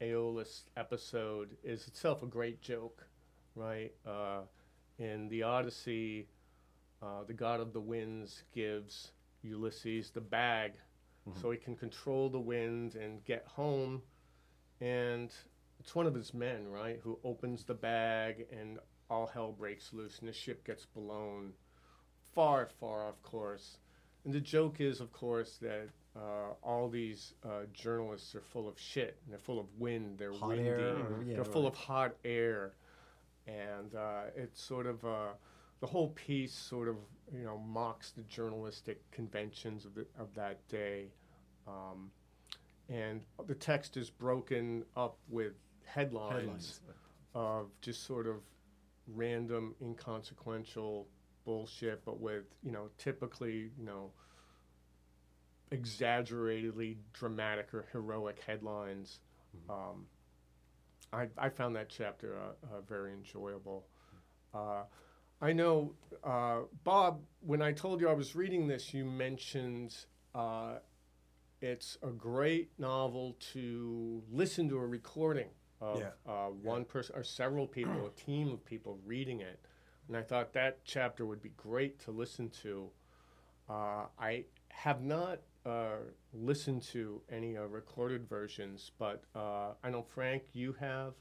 [0.00, 3.06] Aeolus episode is itself a great joke,
[3.54, 3.92] right?
[4.06, 4.40] Uh,
[4.98, 6.28] in the Odyssey,
[7.02, 10.72] uh, the god of the winds gives Ulysses the bag
[11.40, 14.02] so he can control the wind and get home.
[14.80, 15.32] And
[15.80, 18.78] it's one of his men, right, who opens the bag and
[19.10, 21.52] all hell breaks loose and the ship gets blown
[22.34, 23.78] far, far off course.
[24.24, 28.78] And the joke is, of course, that uh, all these uh, journalists are full of
[28.78, 29.18] shit.
[29.24, 30.18] And they're full of wind.
[30.18, 30.64] They're Hot windy.
[30.68, 30.96] air,
[31.26, 32.72] yeah, they're full of hot air,
[33.46, 35.32] and uh, it's sort of uh,
[35.80, 36.96] the whole piece sort of
[37.36, 41.06] you know mocks the journalistic conventions of the of that day,
[41.68, 42.10] um,
[42.88, 45.52] and the text is broken up with
[45.84, 46.80] headlines, Headlines.
[47.34, 48.36] of just sort of
[49.08, 51.06] random, inconsequential
[51.44, 54.10] bullshit, but with you know typically you know
[55.70, 59.20] exaggeratedly dramatic or heroic headlines.
[59.68, 60.06] Um,
[61.12, 63.86] I, I found that chapter uh, uh, very enjoyable.
[64.54, 64.82] Uh,
[65.40, 65.92] I know,
[66.24, 69.94] uh, Bob, when I told you I was reading this, you mentioned
[70.34, 70.76] uh,
[71.60, 75.48] it's a great novel to listen to a recording
[75.80, 76.10] of Yeah.
[76.26, 79.60] uh, one person or several people, a team of people reading it.
[80.08, 82.88] And I thought that chapter would be great to listen to.
[83.68, 85.96] Uh, I have not uh,
[86.32, 91.14] listened to any uh, recorded versions, but uh, I know Frank, you have.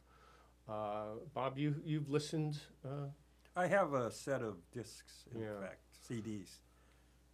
[0.70, 2.60] Uh, Bob, you you've listened.
[2.84, 3.08] Uh,
[3.56, 5.60] I have a set of discs, in Yeah.
[5.62, 6.60] fact, CDs,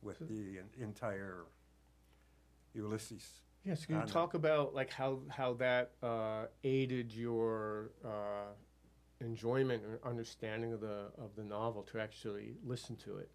[0.02, 1.46] with the en- entire
[2.74, 3.42] Ulysses.
[3.66, 4.12] yes, can you on it.
[4.12, 8.54] talk about like how how that uh, aided your uh,
[9.20, 13.30] enjoyment or understanding of the of the novel to actually listen to it?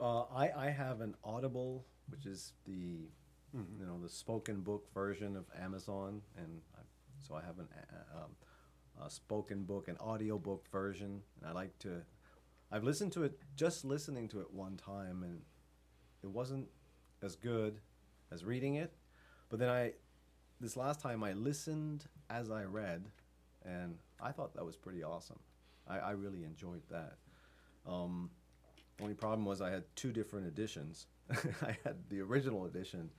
[0.00, 3.08] Uh, I, I have an Audible, which is the
[3.54, 6.80] you know the spoken book version of Amazon, and I,
[7.18, 8.30] so I have an a, um,
[9.06, 12.02] a spoken book, an audio book version, and I like to.
[12.70, 15.40] I've listened to it just listening to it one time, and
[16.22, 16.68] it wasn't
[17.22, 17.80] as good
[18.30, 18.92] as reading it.
[19.48, 19.92] But then I,
[20.60, 23.06] this last time I listened as I read,
[23.64, 25.38] and I thought that was pretty awesome.
[25.88, 27.14] I, I really enjoyed that.
[27.86, 28.30] Um,
[29.00, 31.06] only problem was I had two different editions.
[31.62, 33.10] I had the original edition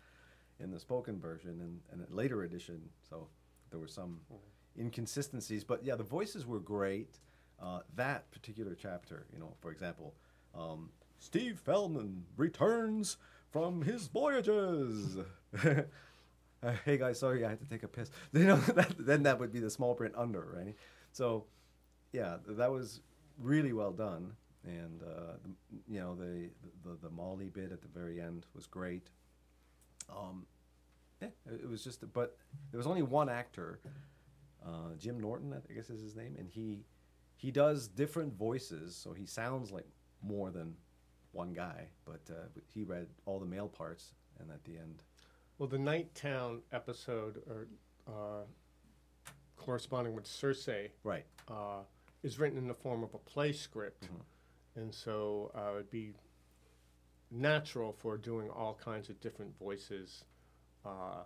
[0.59, 3.28] in the spoken version and, and a later edition, so
[3.69, 4.19] there were some
[4.80, 5.63] inconsistencies.
[5.63, 7.19] But yeah, the voices were great.
[7.61, 10.13] Uh, that particular chapter, you know, for example,
[10.55, 13.17] um, Steve Feldman returns
[13.51, 15.17] from his voyages.
[15.63, 15.84] Uh,
[16.86, 18.11] hey guys, sorry, I had to take a piss.
[18.34, 20.75] You know, that, then that would be the small print under, right?
[21.11, 21.45] So,
[22.11, 23.01] yeah, that was
[23.39, 24.34] really well done,
[24.68, 25.34] and uh,
[25.88, 26.49] you know the,
[26.84, 29.09] the the Molly bit at the very end was great.
[30.09, 30.45] Um,
[31.22, 32.38] yeah, it it was just, but
[32.72, 33.80] there was only one actor,
[34.65, 36.86] uh, Jim Norton, I guess is his name, and he
[37.36, 39.88] he does different voices, so he sounds like
[40.22, 40.76] more than
[41.32, 41.88] one guy.
[42.05, 45.03] But uh, he read all the male parts, and at the end,
[45.57, 47.68] Well, the Night Town episode, or
[48.07, 48.43] uh,
[49.55, 50.70] corresponding with Circe,
[51.03, 51.82] right, uh,
[52.24, 54.22] is written in the form of a play script, Mm-hmm.
[54.78, 56.13] And so uh, it'd be
[57.32, 60.23] natural for doing all kinds of different voices,
[60.86, 61.23] uh,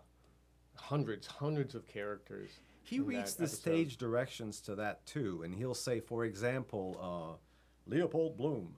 [0.75, 2.49] hundreds, hundreds of characters.
[2.83, 3.59] he reads the episode.
[3.59, 7.37] stage directions to that too, and he'll say, for example, uh,
[7.89, 8.75] Leopold Bloom.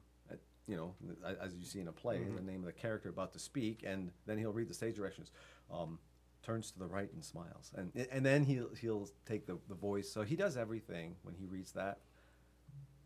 [0.66, 0.96] You know,
[1.42, 2.36] as you see in a play, Mm-hmm.
[2.38, 5.30] the name of the character about to speak, and then he'll read the stage directions.
[5.70, 6.00] Um,
[6.42, 10.10] turns to the right and smiles, and and then he'll he'll take the, the voice.
[10.10, 12.00] So he does everything when he reads that.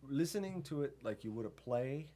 [0.10, 2.10] Listening to it like you would a play,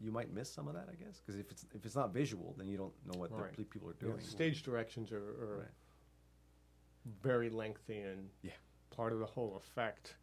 [0.00, 2.54] you might miss some of that, I guess, because if it's if it's not visual,
[2.58, 3.54] then you don't know what Right.
[3.56, 4.24] the people are You know, doing.
[4.24, 5.68] stage directions are, are Right.
[7.22, 8.52] very lengthy and Yeah.
[8.90, 10.16] part of the whole effect.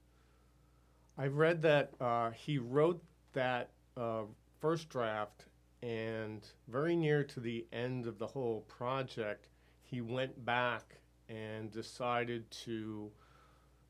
[1.17, 3.03] I've read that uh, he wrote
[3.33, 4.23] that uh,
[4.59, 5.45] first draft,
[5.81, 9.49] and very near to the end of the whole project,
[9.81, 10.99] he went back
[11.29, 13.11] and decided to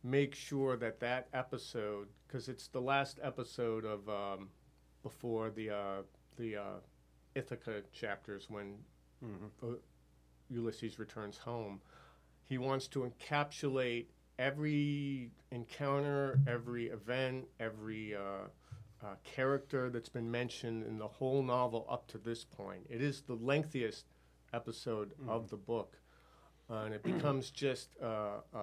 [0.03, 4.49] make sure that that episode, because it's the last episode of um,
[5.03, 6.01] before the uh,
[6.39, 6.79] the uh,
[7.35, 8.73] Ithaca chapters when
[9.61, 9.67] uh,
[10.49, 11.79] Ulysses returns home.
[12.43, 14.07] He wants to encapsulate
[14.39, 18.47] every encounter, every event, every uh,
[19.03, 22.87] uh, character that's been mentioned in the whole novel up to this point.
[22.89, 24.05] It is the lengthiest
[24.53, 25.97] episode of the book,
[26.67, 28.57] uh, and it becomes just uh, uh,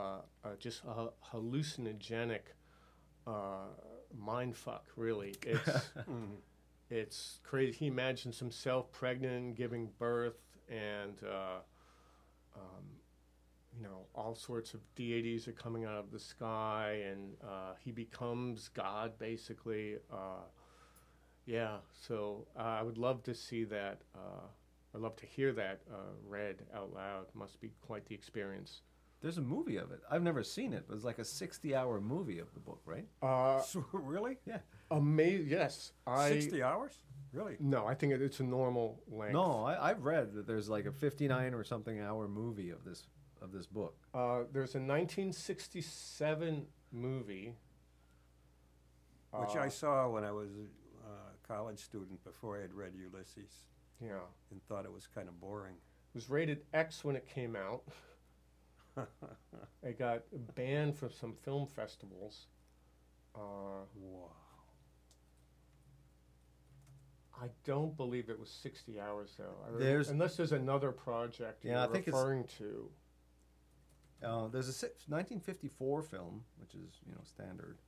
[0.45, 2.41] uh, just a hallucinogenic
[3.31, 3.67] uh,
[4.19, 4.87] mind fuck.
[4.97, 5.71] Really, it's
[6.91, 7.77] it's crazy.
[7.79, 11.61] He imagines himself pregnant, giving birth, and uh,
[12.57, 12.85] um,
[13.77, 17.93] you know all sorts of deities are coming out of the sky, and uh, he
[17.93, 19.97] becomes God basically.
[20.13, 20.45] Uh,
[21.47, 24.03] yeah, so uh, I would love to see that.
[24.15, 24.47] Uh,
[24.95, 27.27] I'd love to hear that uh, read out loud.
[27.35, 28.83] Must be quite the experience.
[29.21, 30.01] There's a movie of it.
[30.11, 33.07] I've never seen it, but it's like a 60-hour movie of the book, right?
[33.23, 34.39] Uh, So, really?
[34.47, 34.59] Yeah.
[34.91, 35.49] amazing.
[35.49, 36.29] Yes, I.
[36.31, 36.95] 60 hours?
[37.33, 37.57] Really?
[37.61, 39.35] No, I think it, it's a normal length.
[39.35, 43.07] No, I, I've read that there's like a 59 or something hour movie of this
[43.43, 43.95] of this book.
[44.13, 47.55] Uh, there's a 1967 movie.
[49.33, 51.13] Which uh, I saw when I was a uh,
[51.47, 53.53] college student before I had read Ulysses
[54.03, 54.19] Yeah.
[54.51, 55.75] and thought it was kind of boring.
[55.75, 57.83] It was rated X when it came out.
[59.83, 60.23] it got
[60.55, 62.47] banned from some film festivals.
[63.35, 64.31] Uh, Wow.
[67.43, 69.57] I don't believe it was 60 hours though.
[69.67, 72.93] I There's- unless there's another project Yeah, I you're think it's- referring to.
[74.23, 77.81] Uh, there's a six, 1954 film, which is you know standard.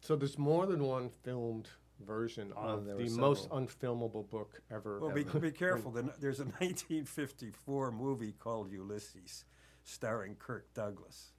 [0.00, 1.70] So there's more than one filmed
[2.04, 5.00] version Oh, of there the were most unfilmable book ever.
[5.00, 5.38] Well, be, ever.
[5.40, 5.90] be careful.
[5.94, 9.44] The, there's a 1954 movie called Ulysses,
[9.82, 11.32] starring Kirk Douglas.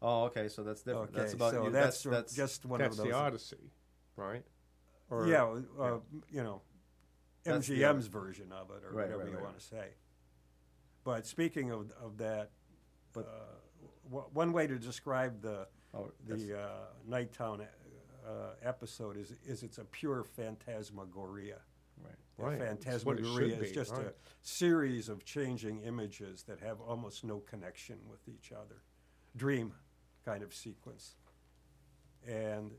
[0.00, 1.10] Oh, okay, so that's different.
[1.10, 1.70] Okay, that's about so you.
[1.70, 3.12] that's, That's that's, just one That's of those.
[3.12, 3.70] the Odyssey,
[4.16, 4.44] right?
[5.26, 5.44] yeah,
[5.80, 5.98] uh,
[6.30, 6.60] you know,
[7.44, 9.42] That's MGM's version of it, or Right, whatever right, you right.
[9.42, 9.88] want to say.
[11.02, 12.50] But speaking of, of that,
[13.12, 13.54] But- uh,
[14.10, 16.68] w- one way to describe the oh, that's- the uh,
[17.08, 17.66] Nighttown
[18.28, 21.58] uh, episode is is it's a pure phantasmagoria.
[22.02, 22.12] right.
[22.38, 24.06] A Right, Phantasmagoria is be, just right.
[24.06, 24.12] a
[24.42, 28.82] series of changing images that have almost no connection with each other.
[29.36, 29.72] Dream
[30.24, 31.16] kind of sequence.
[32.26, 32.72] And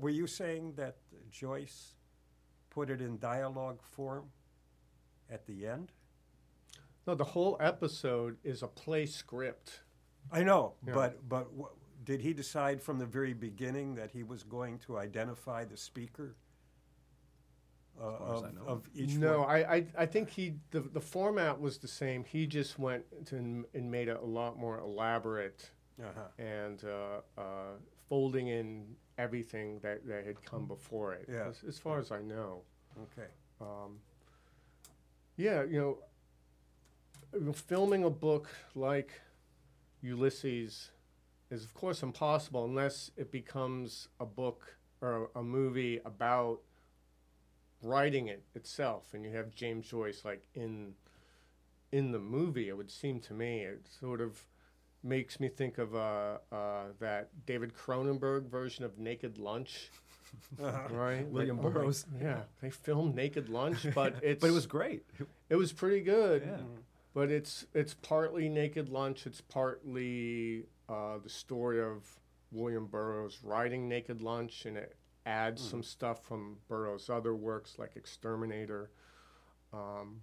[0.00, 0.96] were you saying that
[1.30, 1.94] Joyce
[2.70, 4.30] put it in dialogue form
[5.30, 5.92] at the end?
[7.06, 9.80] No, the whole episode is a play script.
[10.32, 10.94] I know, Yeah.
[10.94, 11.48] but but
[12.08, 16.28] did he decide from the very beginning that he was going to identify the speaker
[18.00, 19.50] uh, of, of each no, one?
[19.50, 22.24] I, I I think he the the format was the same.
[22.24, 26.42] He just went to, and made it a lot more elaborate Uh-huh.
[26.62, 27.74] and uh, uh,
[28.08, 31.24] folding in everything that, that had come before it.
[31.28, 31.48] Yeah.
[31.50, 32.62] As, as far as I know.
[33.06, 33.28] Okay.
[33.60, 33.90] Um,
[35.36, 35.78] yeah, you
[37.42, 39.10] know, filming a book like
[40.02, 40.92] Ulysses
[41.50, 46.60] is, of course, impossible unless it becomes a book or a movie about
[47.82, 50.94] writing it itself, and you have James Joyce like in
[51.92, 52.68] in the movie.
[52.68, 54.46] It would seem to me it sort of
[55.02, 59.90] makes me think of uh, uh, that David Cronenberg version of Naked Lunch.
[60.58, 62.04] right, William Like, oh my- Burroughs.
[62.20, 65.04] yeah, they filmed Naked Lunch, but it's But it was great.
[65.48, 66.42] it was pretty good.
[66.44, 66.56] Yeah.
[67.14, 69.26] But it's it's partly Naked Lunch.
[69.26, 72.04] It's partly uh, the story of
[72.50, 77.96] William Burroughs writing Naked Lunch, and it adds some stuff from Burroughs' other works like
[77.96, 78.90] Exterminator.
[79.72, 80.22] Um,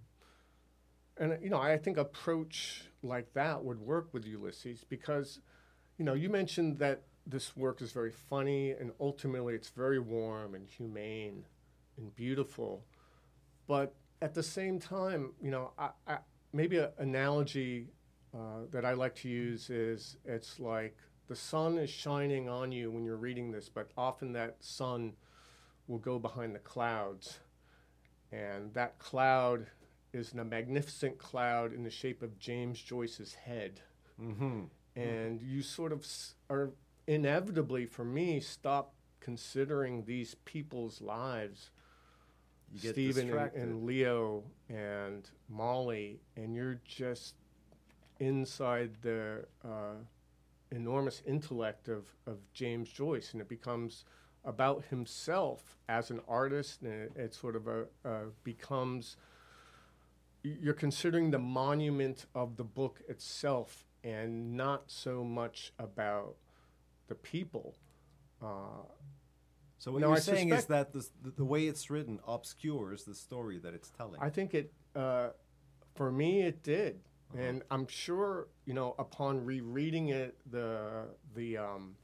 [1.18, 5.40] and you know, I think approach like that would work with Ulysses because,
[5.98, 10.54] you know, you mentioned that this work is very funny, and ultimately it's very warm
[10.54, 11.44] and humane
[11.96, 12.84] and beautiful.
[13.66, 16.18] But at the same time, you know, I, I,
[16.52, 17.88] maybe an analogy
[18.36, 22.90] uh, that I like to use is it's like the sun is shining on you
[22.90, 25.14] when you're reading this, but often that sun
[25.88, 27.38] will go behind the clouds.
[28.30, 29.66] And that cloud
[30.12, 33.80] is a magnificent cloud in the shape of James Joyce's head.
[34.20, 34.64] Mm-hmm.
[34.96, 36.06] And you sort of
[36.50, 36.72] are
[37.06, 41.70] inevitably, for me, stop considering these people's lives
[42.72, 47.34] You get Stephen and, and Leo and Molly, and you're just
[48.20, 49.96] inside the uh,
[50.70, 54.04] enormous intellect of, of James Joyce, and it becomes
[54.44, 59.16] about himself as an artist, and it, it sort of a, uh, becomes
[60.42, 66.36] you're considering the monument of the book itself, and not so much about
[67.08, 67.74] the people.
[68.40, 68.84] Uh,
[69.78, 73.04] So what No, you're I saying is that the, the, the way it's written obscures
[73.04, 74.20] the story that it's telling.
[74.20, 75.30] I think it, uh,
[75.94, 77.00] for me, it did,
[77.34, 81.96] and I'm sure you know upon rereading it, the the um,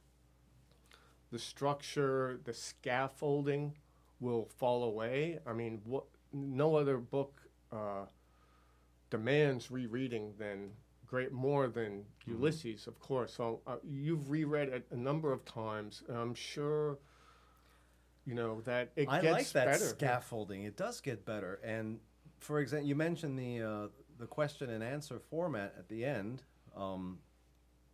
[1.31, 3.75] the structure, the scaffolding
[4.19, 5.39] will fall away.
[5.45, 7.33] I mean, what no other book
[7.71, 8.05] uh,
[9.09, 10.71] demands rereading than
[11.05, 13.33] great more than Ulysses, of course.
[13.35, 16.99] So uh, you've reread it a number of times, and I'm sure.
[18.25, 19.83] You know that it I gets like that better.
[19.83, 20.63] scaffolding.
[20.63, 21.59] It does get better.
[21.61, 21.99] And
[22.39, 23.87] for example, you mentioned the uh,
[24.19, 26.43] the question and answer format at the end.
[26.75, 27.19] Um,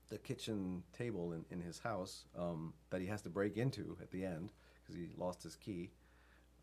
[0.09, 4.09] the kitchen table in, in his house um, that he has to break into at
[4.11, 4.51] the end
[4.81, 5.91] because he lost his key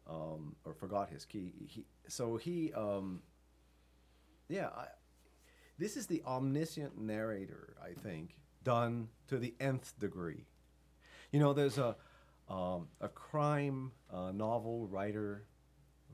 [0.08, 1.52] um, or forgot his key.
[1.68, 3.20] He, so he, um,
[4.48, 4.86] yeah, I,
[5.78, 10.44] this is the omniscient narrator, I think, done to the nth degree.
[11.30, 11.96] You know, there's a
[12.48, 15.42] um, a crime uh, novel writer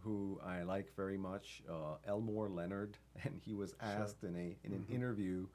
[0.03, 4.73] who I like very much, uh, Elmore Leonard, and he was asked in a in
[4.73, 5.47] an interview,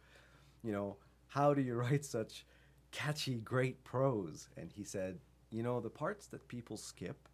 [0.64, 2.46] you know, how do you write such
[2.92, 4.50] catchy, great prose?
[4.58, 5.20] And he said,
[5.52, 7.28] you know, the parts that people skip,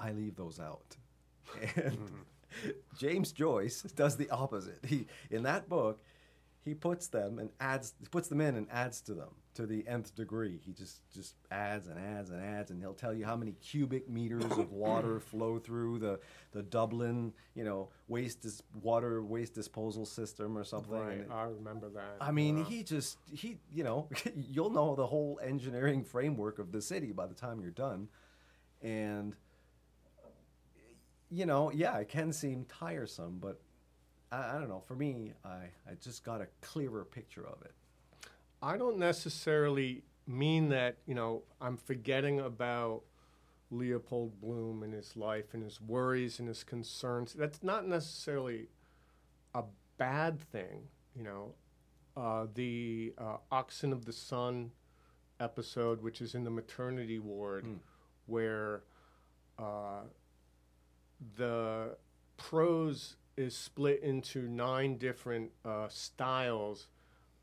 [0.00, 0.96] I leave those out.
[1.76, 1.98] And
[2.98, 4.84] James Joyce does the opposite.
[4.84, 6.02] He in that book,
[6.66, 10.16] he puts them and adds puts them in and adds to them to the nth
[10.16, 10.60] degree.
[10.66, 14.08] He just just adds and adds and adds, and he'll tell you how many cubic
[14.10, 16.18] meters of water flow through the
[16.50, 20.98] the Dublin, you know, waste dis- water waste disposal system or something.
[20.98, 22.16] Right, I remember that.
[22.20, 26.82] I mean, he just he you know you'll know the whole engineering framework of the
[26.82, 28.08] city by the time you're done,
[28.82, 29.36] and
[31.30, 33.60] you know yeah it can seem tiresome, but
[34.32, 34.82] I, I don't know.
[34.86, 37.72] For me, I I just got a clearer picture of it.
[38.62, 43.02] I don't necessarily mean that, you know, I'm forgetting about
[43.70, 47.32] Leopold Bloom and his life and his worries and his concerns.
[47.32, 48.68] That's not necessarily
[49.54, 49.62] a
[49.98, 51.54] bad thing, you know.
[52.16, 54.70] Uh, the uh, Oxen of the Sun
[55.38, 57.66] episode, which is in the maternity ward,
[58.26, 58.82] where
[59.58, 60.00] uh,
[61.36, 61.96] the
[62.38, 66.88] prose is split into nine different uh, styles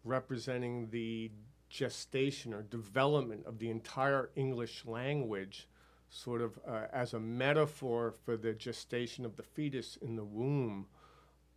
[0.03, 1.31] representing the
[1.69, 5.67] gestation or development of the entire English language,
[6.09, 10.85] sort of uh, as a metaphor for the gestation of the fetus in the womb.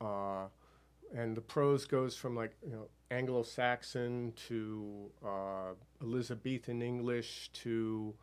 [0.00, 0.46] Uh,
[1.14, 8.14] and the prose goes from like you know Anglo-Saxon to uh, Elizabethan English to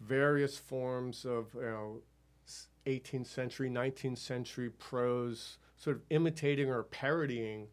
[0.00, 1.96] various forms of you know
[2.86, 7.68] 18th century, 19th century prose, sort of imitating or parodying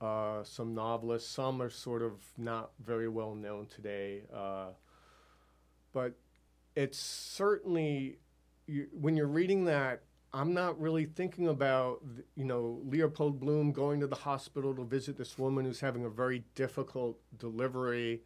[0.00, 1.30] uh, some novelists.
[1.30, 4.68] Some are sort of not very well known today, uh,
[5.92, 6.14] but
[6.74, 8.18] it's certainly
[8.66, 10.02] you, when you're reading that.
[10.32, 12.04] I'm not really thinking about,
[12.36, 16.08] you know, Leopold Bloom going to the hospital to visit this woman who's having a
[16.08, 18.22] very difficult delivery,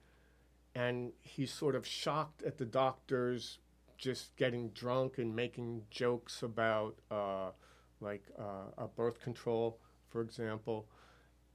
[0.75, 3.59] and he's sort of shocked at the doctor's
[3.99, 7.51] just getting drunk and making jokes about uh,
[8.01, 9.79] like uh, a birth control,
[10.09, 10.87] for example.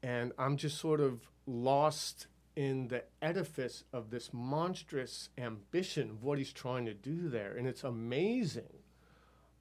[0.02, 6.38] And I'm just sort of lost in the edifice of this monstrous ambition of what
[6.38, 7.56] he's trying to do there.
[7.56, 8.84] And it's amazing.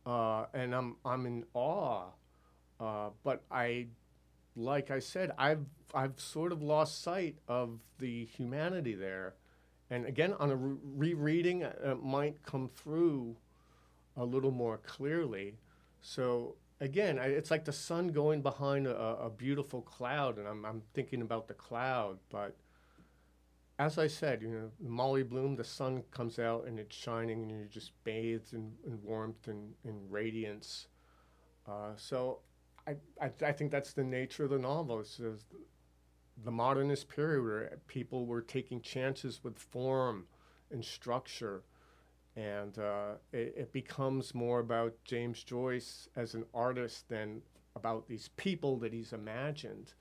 [0.07, 2.07] Uh, and I'm, I'm in awe.
[2.81, 3.89] Uh, but I,
[4.57, 9.35] like I said, I've, I've sort of lost sight of the humanity there.
[9.91, 13.37] And again, on a re- rereading, uh, it might come through
[14.17, 15.55] a little more clearly.
[16.01, 20.65] So again, I, it's like the sun going behind a, a beautiful cloud, and I'm,
[20.65, 22.19] I'm thinking about the cloud.
[22.31, 22.55] But
[23.79, 27.51] as I said, you know, Molly Bloom, the sun comes out and it's shining, and
[27.51, 30.89] you're just bathed in, in warmth and, and radiance.
[31.67, 32.41] Uh, so
[32.87, 35.01] I, I, I think that's the nature of the novel.
[35.01, 35.21] It's
[36.45, 40.27] the modernist period where people were taking chances with form
[40.71, 41.63] and structure.
[42.37, 47.43] And uh, it, it, becomes more about James Joyce as an artist than
[47.75, 49.95] about these people that he's imagined.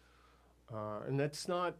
[0.72, 1.76] Uh, and that's not,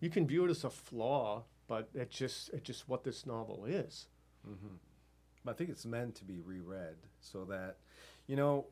[0.00, 3.64] you can view it as a flaw, but it's just, it's just what this novel
[3.66, 4.06] is.
[4.48, 5.48] Mm-hmm.
[5.48, 7.76] I think it's meant to be reread so that,
[8.26, 8.66] you know,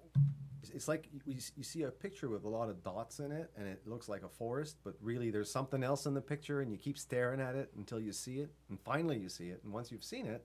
[0.75, 3.83] it's like you, see a picture with a lot of dots in it and it
[3.87, 6.99] looks like a forest but really there's something else in the picture and you keep
[6.99, 10.05] staring at it until you see it and finally you see it and once you've
[10.05, 10.45] seen it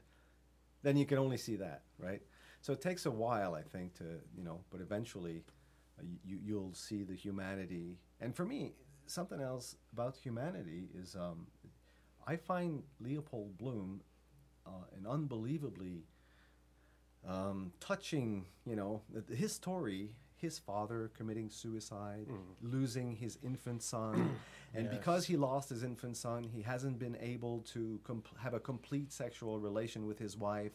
[0.81, 2.21] then you can only see that right?
[2.61, 4.05] So it takes a while i think to
[4.35, 5.43] you know but eventually
[5.99, 7.99] uh, you, you'll see the humanity.
[8.19, 8.73] And for me
[9.05, 11.47] something else about humanity is um,
[12.25, 14.01] i find leopold bloom
[14.65, 16.03] uh, an unbelievably
[17.27, 19.01] um, touching, you know,
[19.33, 22.37] his story, his father committing suicide, mm.
[22.61, 24.35] losing his infant son.
[24.73, 24.93] and yes.
[24.93, 29.11] because he lost his infant son, he hasn't been able to comp- have a complete
[29.11, 30.73] sexual relation with his wife,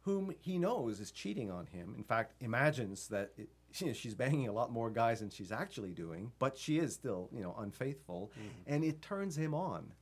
[0.00, 1.94] whom he knows is cheating on him.
[1.96, 3.48] In fact, imagines that it,
[3.78, 6.92] you know, she's banging a lot more guys than she's actually doing, but she is
[6.92, 8.32] still, you know, unfaithful.
[8.36, 8.74] Mm.
[8.74, 9.92] And it turns him on.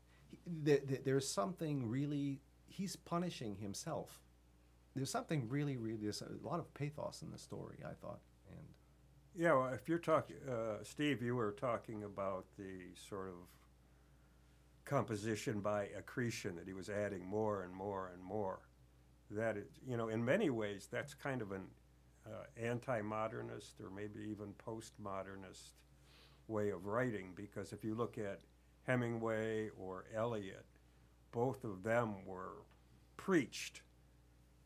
[0.65, 4.19] He, there's something really, he's punishing himself
[4.95, 8.21] there's something really, really, there's a lot of pathos in the story, I thought.
[8.51, 8.67] And
[9.37, 13.35] yeah, well, if you're talking, uh, Steve, you were talking about the sort of
[14.85, 18.61] composition by accretion that he was adding more and more and more.
[19.31, 21.63] That is, you know, in many ways, that's kind of an
[22.27, 25.77] uh, anti-modernist or maybe even post-modernist
[26.49, 27.31] way of writing.
[27.37, 28.41] Because if you look at
[28.83, 30.67] Hemingway or Eliot,
[31.31, 32.65] both of them were
[33.17, 33.83] preached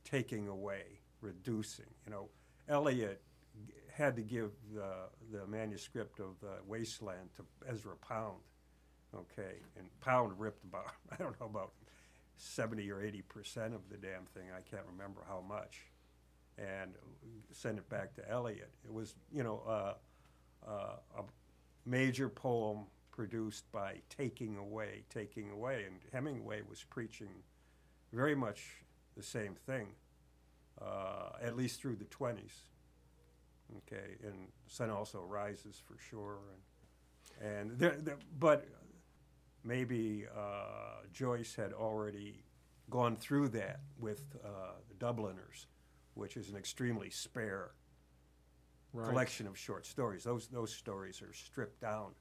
[0.04, 1.86] taking away, reducing.
[2.06, 2.28] You know,
[2.68, 3.20] Eliot
[3.92, 4.92] had to give the,
[5.32, 8.38] the manuscript of the Wasteland to Ezra Pound.
[9.14, 11.72] Okay, and Pound ripped about I don't know about
[12.36, 14.44] seventy or eighty percent of the damn thing.
[14.56, 15.82] I can't remember how much,
[16.58, 16.92] and
[17.52, 18.70] sent it back to Eliot.
[18.84, 19.94] It was you know uh,
[20.68, 21.22] uh, a
[21.86, 27.28] major poem produced by taking away, taking away, and Hemingway was preaching
[28.12, 28.83] very much
[29.16, 29.88] the same thing,
[30.80, 32.68] uh, at least through the 20s.
[33.78, 36.60] Okay, and sun also rises for sure, and
[37.40, 38.66] and there, there, but
[39.64, 42.44] maybe uh, Joyce had already
[42.90, 44.48] gone through that with uh,
[44.88, 45.66] the Dubliners,
[46.14, 47.72] which is an extremely spare
[48.92, 49.08] right.
[49.08, 50.24] collection of short stories.
[50.24, 52.12] Those those stories are stripped down,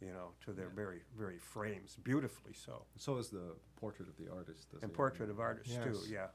[0.00, 0.70] you know, to their yeah.
[0.74, 2.84] very very frames, beautifully so.
[2.96, 4.68] So is the portrait of the artist.
[4.82, 5.84] And portrait of artists yes.
[5.84, 6.12] too.
[6.12, 6.26] Yeah.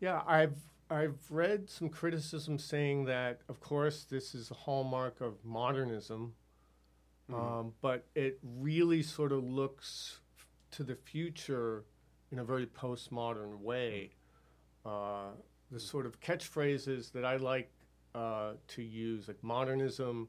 [0.00, 0.58] Yeah, I've
[0.90, 6.34] I've read some criticism saying that, of course, this is a hallmark of modernism,
[7.30, 7.40] mm-hmm.
[7.40, 11.84] um, but it really sort of looks f- to the future
[12.30, 14.10] in a very postmodern way.
[14.84, 15.30] Uh,
[15.72, 17.70] the sort of catchphrases that I like
[18.14, 20.28] uh, to use, like modernism,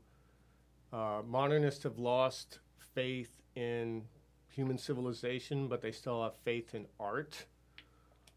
[0.94, 2.60] uh, modernists have lost
[2.94, 4.04] faith in
[4.50, 7.46] human civilization, but they still have faith in art.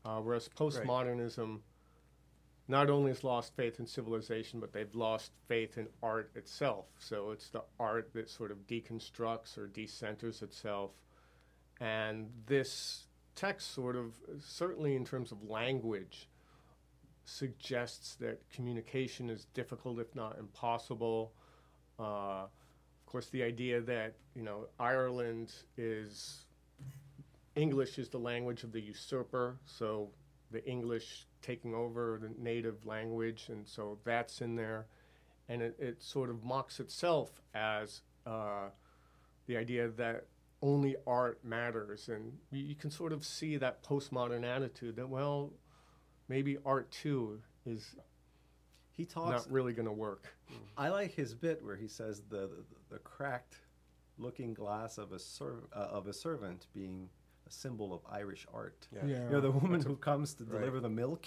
[0.05, 1.61] Uh, whereas postmodernism right.
[2.68, 6.86] not only has lost faith in civilization, but they've lost faith in art itself.
[6.98, 10.90] So it's the art that sort of deconstructs or decenters itself.
[11.80, 16.28] And this text, sort of, certainly in terms of language,
[17.24, 21.32] suggests that communication is difficult, if not impossible.
[22.01, 26.44] Uh, of course, the idea that you know Ireland is
[27.57, 30.09] English is the language of the usurper, so
[30.51, 34.86] the English taking over the native language, and so that's in there.
[35.48, 38.68] And it, it sort of mocks itself as uh,
[39.46, 40.26] the idea that
[40.62, 42.09] only art matters.
[42.09, 45.51] And you, you, can sort of see that postmodern attitude that, well,
[46.28, 47.96] maybe art too is
[49.01, 49.30] He talks.
[49.30, 50.34] not really going to work.
[50.76, 53.57] I like his bit where he says the the, the cracked
[54.18, 57.09] looking glass of a serv- uh, of a servant being
[57.48, 58.86] a symbol of Irish art.
[58.94, 60.59] Yeah, You know, the woman who comes to Right.
[60.59, 61.24] deliver the milk,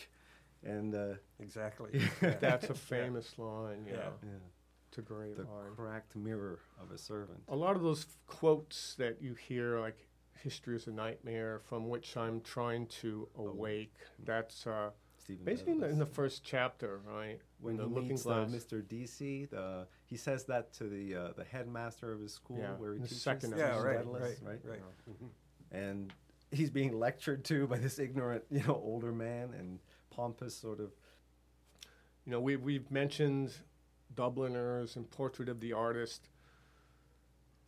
[0.63, 1.89] and uh, exactly.
[2.21, 2.35] Yeah.
[2.39, 3.85] That's a famous line.
[3.87, 4.09] Yeah, Yeah.
[4.23, 4.29] yeah,
[4.89, 5.71] it's a great the line.
[5.75, 7.41] cracked mirror of a servant.
[7.47, 9.97] a lot of those quotes that you hear, like
[10.43, 13.95] "History is a nightmare," from which I'm trying to awake.
[14.23, 17.39] That's uh, Stephen basically in the, in the first chapter, right?
[17.63, 18.49] When the he looking meets glass.
[18.51, 18.87] uh, Mr.
[18.87, 22.93] Deasy, the he says that to the uh, the headmaster of his school Yeah, where
[22.93, 23.21] he the teaches.
[23.23, 23.83] second the yeah, episode.
[23.85, 25.29] right, Dedalus, right, right, Mhm.
[25.71, 26.13] and
[26.51, 29.79] he's being lectured to by this ignorant, you know, older man and
[30.11, 30.91] pompous sort of.
[32.25, 33.53] You know, we we've mentioned
[34.13, 36.29] Dubliners and Portrait of the Artist.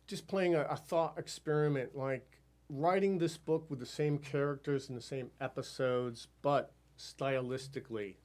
[0.06, 2.38] Just playing a, a thought experiment, like
[2.68, 8.16] writing this book with the same characters and the same episodes, but stylistically,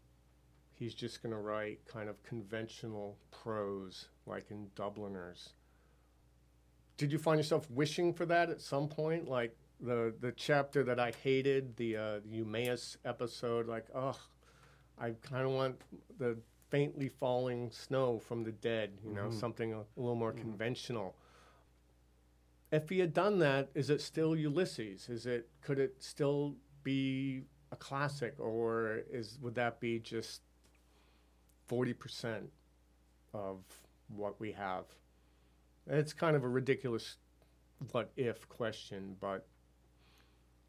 [0.81, 5.49] he's just going to write kind of conventional prose, like in Dubliners.
[6.97, 9.27] Did you find yourself wishing for that at some point?
[9.29, 14.17] Like the the chapter that I hated, the uh, the Eumaeus episode, like, ugh,
[14.97, 15.81] I kind of want
[16.17, 16.35] the
[16.71, 19.33] faintly falling snow from the dead, you know, Mhm.
[19.39, 21.15] something a, a little more conventional.
[22.71, 25.09] If he had done that, is it still Ulysses?
[25.09, 30.41] Is it could it still be a classic, or is would that be just
[31.71, 32.49] forty percent
[33.33, 33.59] of
[34.09, 34.83] what we have?
[35.87, 37.15] It's kind of a ridiculous
[37.93, 39.47] what if question, but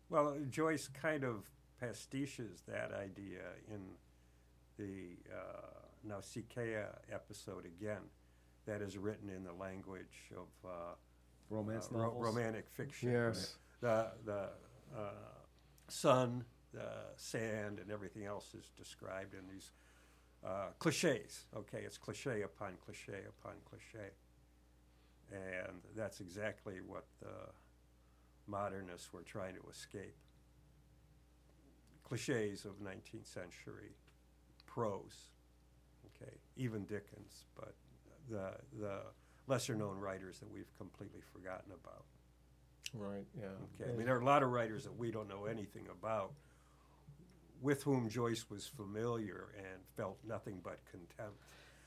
[0.09, 1.51] Well, Joyce kind of
[1.83, 3.81] pastiches that idea in
[4.79, 8.03] the uh, Nausicaa episode again,
[8.67, 10.95] that is written in the language of uh,
[11.51, 13.11] Romance uh, ro- romantic fiction.
[13.11, 14.51] yes, The the
[14.97, 15.11] uh,
[15.89, 19.73] sun, the sand, and everything else is described in these
[20.47, 21.47] uh, cliches.
[21.57, 24.11] Okay, it's cliche upon cliche upon cliche,
[25.31, 27.51] and that's exactly what the
[28.47, 30.17] modernists were trying to escape.
[32.05, 33.95] Cliches of 19th century
[34.67, 35.31] prose.
[36.21, 37.75] Okay, even Dickens, but
[38.29, 39.01] the the
[39.47, 42.05] lesser known writers that we've completely forgotten about.
[42.95, 43.47] right, yeah.
[43.81, 46.33] Okay, I mean, there are a lot of writers that we don't know anything about,
[47.63, 51.39] with whom Joyce was familiar and felt nothing but contempt.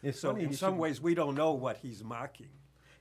[0.01, 0.45] It's So, funny.
[0.45, 2.49] in some should- we we don't know what he's mocking.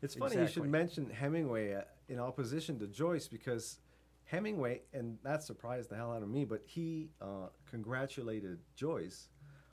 [0.03, 3.79] It's funny you should mention Hemingway uh, in opposition to Joyce because
[4.25, 9.29] Hemingway, and that surprised the hell out of me, but he uh, congratulated Joyce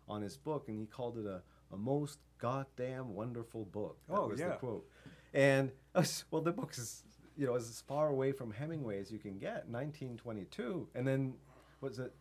[0.07, 1.41] on his book and he called it a,
[1.73, 3.97] a most goddamn wonderful book.
[4.07, 4.49] That Oh, was yeah.
[4.49, 4.87] the quote.
[5.33, 7.03] And, uh, well, the book is,
[7.37, 10.87] you know, as far away from Hemingway as you can get, 1922.
[10.95, 11.33] And then,
[11.81, 12.13] was it,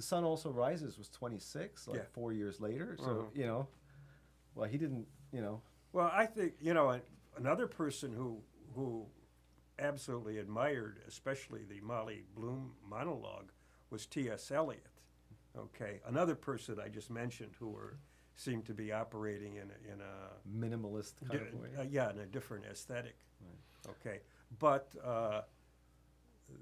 [0.00, 2.04] The Sun Also Rises was 26, like Yeah.
[2.12, 2.96] four years later.
[2.96, 3.30] So, Uh-huh.
[3.34, 3.68] you know,
[4.54, 5.60] well, he didn't, you know,
[5.92, 6.98] Well, I think you know
[7.36, 8.42] another person who
[8.74, 9.06] who
[9.78, 13.50] absolutely admired, especially the Molly Bloom monologue,
[13.90, 14.50] was T.S.
[14.50, 14.86] Eliot.
[15.54, 17.98] Okay, another person I just mentioned who were
[18.36, 21.76] seemed to be operating in a, in a minimalist kind Di- of way.
[21.76, 23.16] uh, yeah, in a different aesthetic.
[23.88, 24.20] Okay,
[24.60, 25.42] but uh,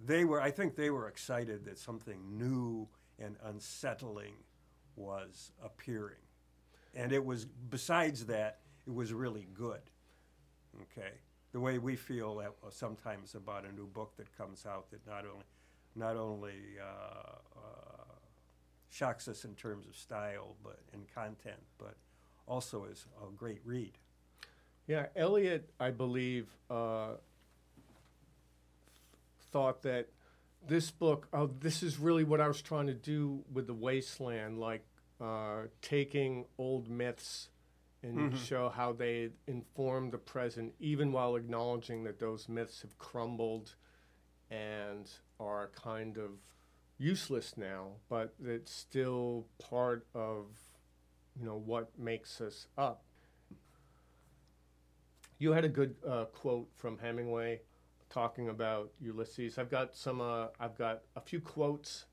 [0.07, 0.41] they were.
[0.41, 4.35] I think they were excited that something new and unsettling
[4.97, 6.23] was appearing,
[6.95, 7.45] and it was.
[7.45, 9.81] Besides that, it was really good.
[10.83, 11.13] Okay,
[11.53, 15.25] the way we feel uh, sometimes about a new book that comes out that not
[15.25, 15.45] only
[15.95, 18.15] not only uh, uh,
[18.91, 21.97] shocks us in terms of style, but in content, but
[22.47, 23.93] also is a great read.
[24.87, 27.15] Yeah, Eliot, I believe, uh,
[29.53, 30.09] thought that
[30.69, 34.59] this book, oh, this is really what I was trying to do with the Wasteland,
[34.59, 34.85] like
[35.21, 37.49] uh, taking old myths
[38.03, 43.75] and show how they inform the present, even while acknowledging that those myths have crumbled
[44.51, 45.11] and
[45.41, 46.31] are kind of
[46.99, 50.47] useless now, but it's still part of,
[51.39, 53.03] you know, what makes us up.
[55.39, 57.61] You had a good uh, quote from Hemingway
[58.11, 59.59] talking about Ulysses.
[59.59, 60.21] I've got some.
[60.21, 62.07] Uh, I've got a few quotes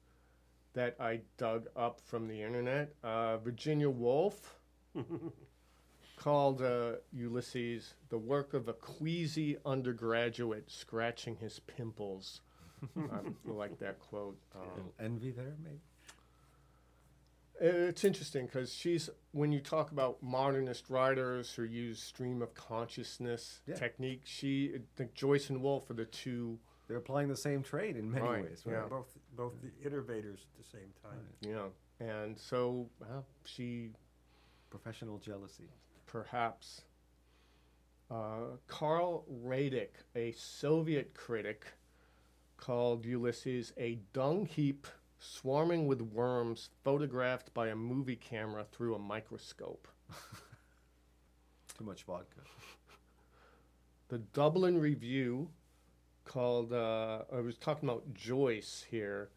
[0.73, 2.93] that I dug up from the internet.
[3.03, 4.59] Uh, Virginia Woolf
[6.17, 12.41] called uh, Ulysses the work of a queasy undergraduate scratching his pimples.
[12.97, 14.37] I like that quote.
[14.53, 15.79] Um, little envy there, maybe.
[17.59, 23.61] It's interesting because she's when you talk about modernist writers who use stream of consciousness
[23.65, 23.75] Yeah.
[23.75, 24.21] technique.
[24.25, 26.59] She, I think Joyce and Woolf are the two.
[26.87, 28.63] They're applying the same trade in many Right, ways.
[28.67, 28.85] yeah.
[28.89, 31.19] both both the innovators at the same time.
[31.41, 33.91] You know, And so well, she
[34.69, 35.69] Professional jealousy.
[36.07, 36.81] perhaps.
[38.11, 41.65] Uh, Karl Radek, a Soviet critic,
[42.57, 44.85] called Ulysses a dung heap
[45.25, 49.87] swarming with worms photographed by a movie camera through a microscope.
[51.77, 52.41] Too much vodka.
[54.07, 55.49] The Dublin Review
[56.23, 59.29] called, uh, I was talking about Joyce here.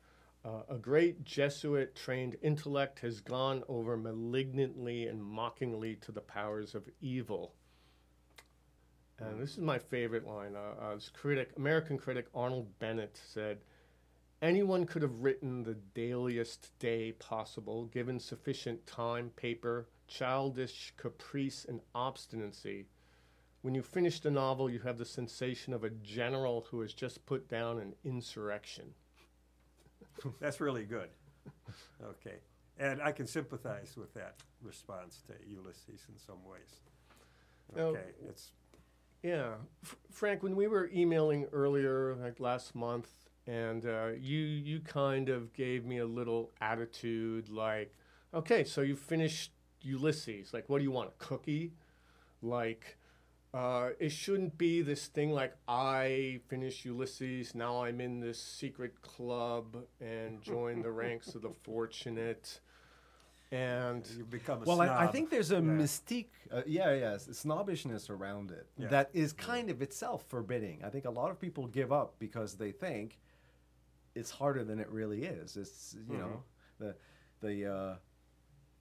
[0.45, 6.75] Uh, a great Jesuit trained intellect has gone over malignantly and mockingly to the powers
[6.75, 7.55] of evil.
[9.21, 10.55] And this is my favorite line.
[10.55, 13.59] Uh, uh, this critic, American critic Arnold Bennett said,
[14.41, 21.81] Anyone could have written the dailiest day possible, given sufficient time, paper, childish caprice, and
[21.95, 22.87] obstinacy.
[23.63, 27.27] When you finish the novel, you have the sensation of a general who has just
[27.27, 28.95] put down an insurrection.
[30.41, 31.09] That's really good.
[32.03, 32.37] Okay.
[32.79, 36.81] And I can sympathize with that response to Ulysses in some ways.
[37.75, 38.13] Now- Okay.
[38.29, 38.53] It's
[39.25, 40.45] Yeah, F- Frank.
[40.45, 43.09] When we were emailing earlier, like last month,
[43.49, 47.95] and uh, you you kind of gave me a little attitude, like,
[48.35, 50.53] okay, so you finished Ulysses.
[50.53, 51.09] Like, what do you want?
[51.09, 51.73] A cookie?
[52.43, 52.99] Like,
[53.55, 57.55] uh, it shouldn't be this thing like I finished Ulysses.
[57.55, 62.61] Now I'm in this secret club and join the ranks of the fortunate.
[63.51, 65.61] And you become a Well, I, I think there's a Yeah.
[65.63, 68.89] mystique, uh, yeah, yes, snobbishness around it Yeah.
[68.89, 70.85] that is kind of itself forbidding.
[70.85, 73.19] I think a lot of people give up because they think
[74.19, 75.57] it's harder than it really is.
[75.57, 76.43] It's you know
[76.79, 76.95] the
[77.41, 77.95] the uh,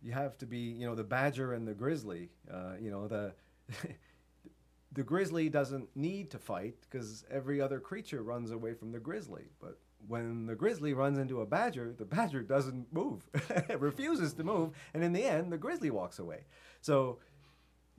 [0.01, 2.29] you have to be you know the badger and the grizzly.
[2.51, 3.33] Uh, you know the
[4.93, 9.45] the grizzly doesn't need to fight because every other creature runs away from the grizzly,
[9.59, 14.43] but when the grizzly runs into a badger, the badger doesn't move, it refuses to
[14.43, 16.45] move, and in the end, the grizzly walks away.
[16.81, 17.19] So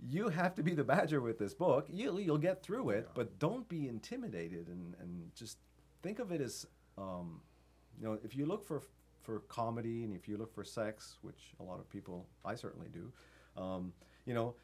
[0.07, 1.87] you have to be the badger with this book.
[1.91, 5.59] You'll, you'll get through it, but don't be intimidated and, and just
[6.03, 6.67] think of it as,
[6.99, 7.41] um,
[8.01, 8.83] you know, if you look for
[9.23, 12.89] for comedy and if you look for sex, which a lot of people, I certainly
[12.89, 13.13] do,
[13.61, 13.93] um,
[14.25, 14.55] you know,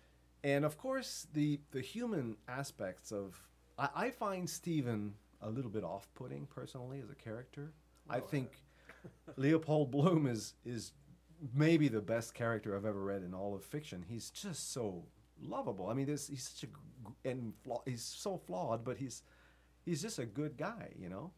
[0.43, 3.37] and of course the the human aspects of,
[3.79, 7.73] I, I find Stephen a little bit off-putting personally as a character.
[8.09, 8.51] I think
[9.37, 10.93] Leopold Bloom is is
[11.55, 14.05] maybe the best character I've ever read in all of fiction.
[14.09, 15.05] He's just so
[15.43, 15.89] lovable.
[15.89, 19.23] I mean, this he's such a and flaw, he's so flawed, but he's
[19.85, 21.33] he's just a good guy, you know.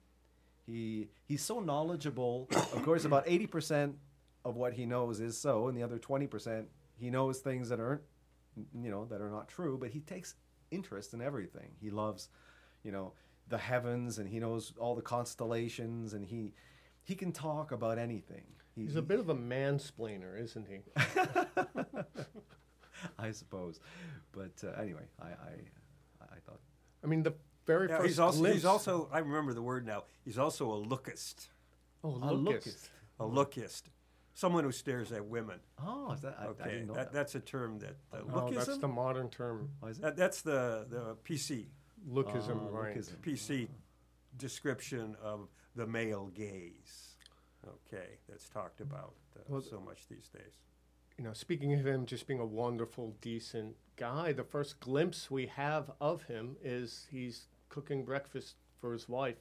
[0.66, 2.48] He he's so knowledgeable.
[2.50, 3.96] of course, about eighty percent
[4.44, 7.78] of what he knows is so, and the other twenty percent he knows things that
[7.78, 8.00] aren't,
[8.74, 9.76] you know, that are not true.
[9.78, 10.34] But he takes
[10.70, 11.70] interest in everything.
[11.80, 12.28] He loves,
[12.82, 13.12] you know,
[13.48, 16.54] the heavens, and he knows all the constellations, and he
[17.04, 18.44] he can talk about anything.
[18.74, 20.80] He, he's a bit of a mansplainer, isn't he?
[23.18, 23.78] I suppose.
[24.32, 25.52] But uh, anyway, I, I
[26.22, 26.60] I thought
[27.04, 27.34] I mean, the
[27.66, 28.56] very Yeah, first he's also glimpse.
[28.56, 30.04] he's also I remember the word now.
[30.24, 31.48] He's also a lookist.
[32.04, 32.38] oh, a lookist.
[32.66, 32.88] lookist.
[33.20, 33.82] A lookist.
[34.34, 35.60] Someone who stares at women.
[35.82, 37.12] Oh, is that I, I Okay, didn't know that, that.
[37.12, 39.70] that's a term that uh, Oh, that's the modern term.
[39.82, 40.02] Oh, is it?
[40.02, 41.66] that, that's the the PC
[42.08, 42.96] Lookism, Ah, right?
[42.96, 43.16] lookism.
[43.22, 43.68] PC
[44.36, 47.16] description of the male gaze.
[47.66, 50.52] Okay, that's talked about uh, Well, so much these days.
[51.18, 55.46] You know, speaking of him just being a wonderful, decent guy, the first glimpse we
[55.46, 59.36] have of him is he's cooking breakfast for his wife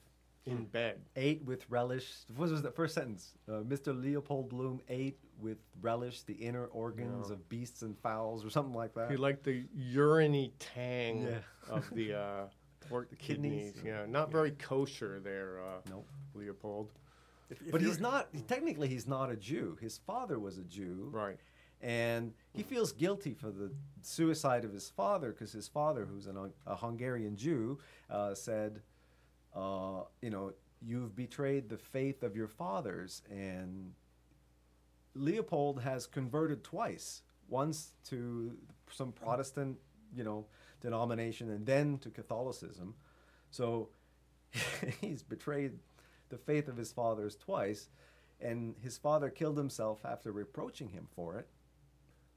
[0.45, 1.01] in bed.
[1.15, 2.11] ate with relish.
[2.35, 3.33] What was the first sentence?
[3.49, 3.99] Uh, Mr.
[3.99, 7.33] Leopold Bloom ate with relish the inner organs Yeah.
[7.33, 9.09] of beasts and fowls, or something like that.
[9.09, 11.39] He liked the uriny tang Yeah.
[11.69, 12.45] of the uh,
[12.89, 13.73] pork The kidneys.
[13.73, 13.83] kidneys.
[13.85, 16.07] Yeah, not very kosher there, uh, Nope.
[16.35, 16.91] Leopold.
[17.49, 18.29] If- if But he's not.
[18.47, 19.77] Technically, he's not a Jew.
[19.81, 21.39] His father was a Jew, Right.
[21.85, 23.71] And he feels guilty for the
[24.01, 27.77] suicide of his father because his father, who's an, a Hungarian Jew,
[28.09, 28.81] uh, said,
[29.55, 33.93] uh, "You know, you've betrayed the faith of your fathers." And
[35.13, 37.21] Leopold has converted twice.
[37.47, 38.57] Once to
[38.89, 39.77] some Protestant,
[40.15, 40.47] you know,
[40.81, 42.95] denomination, and then to Catholicism.
[43.51, 43.89] So
[45.01, 45.73] he's betrayed
[46.29, 47.89] the faith of his fathers twice,
[48.41, 51.47] and his father killed himself after reproaching him for it.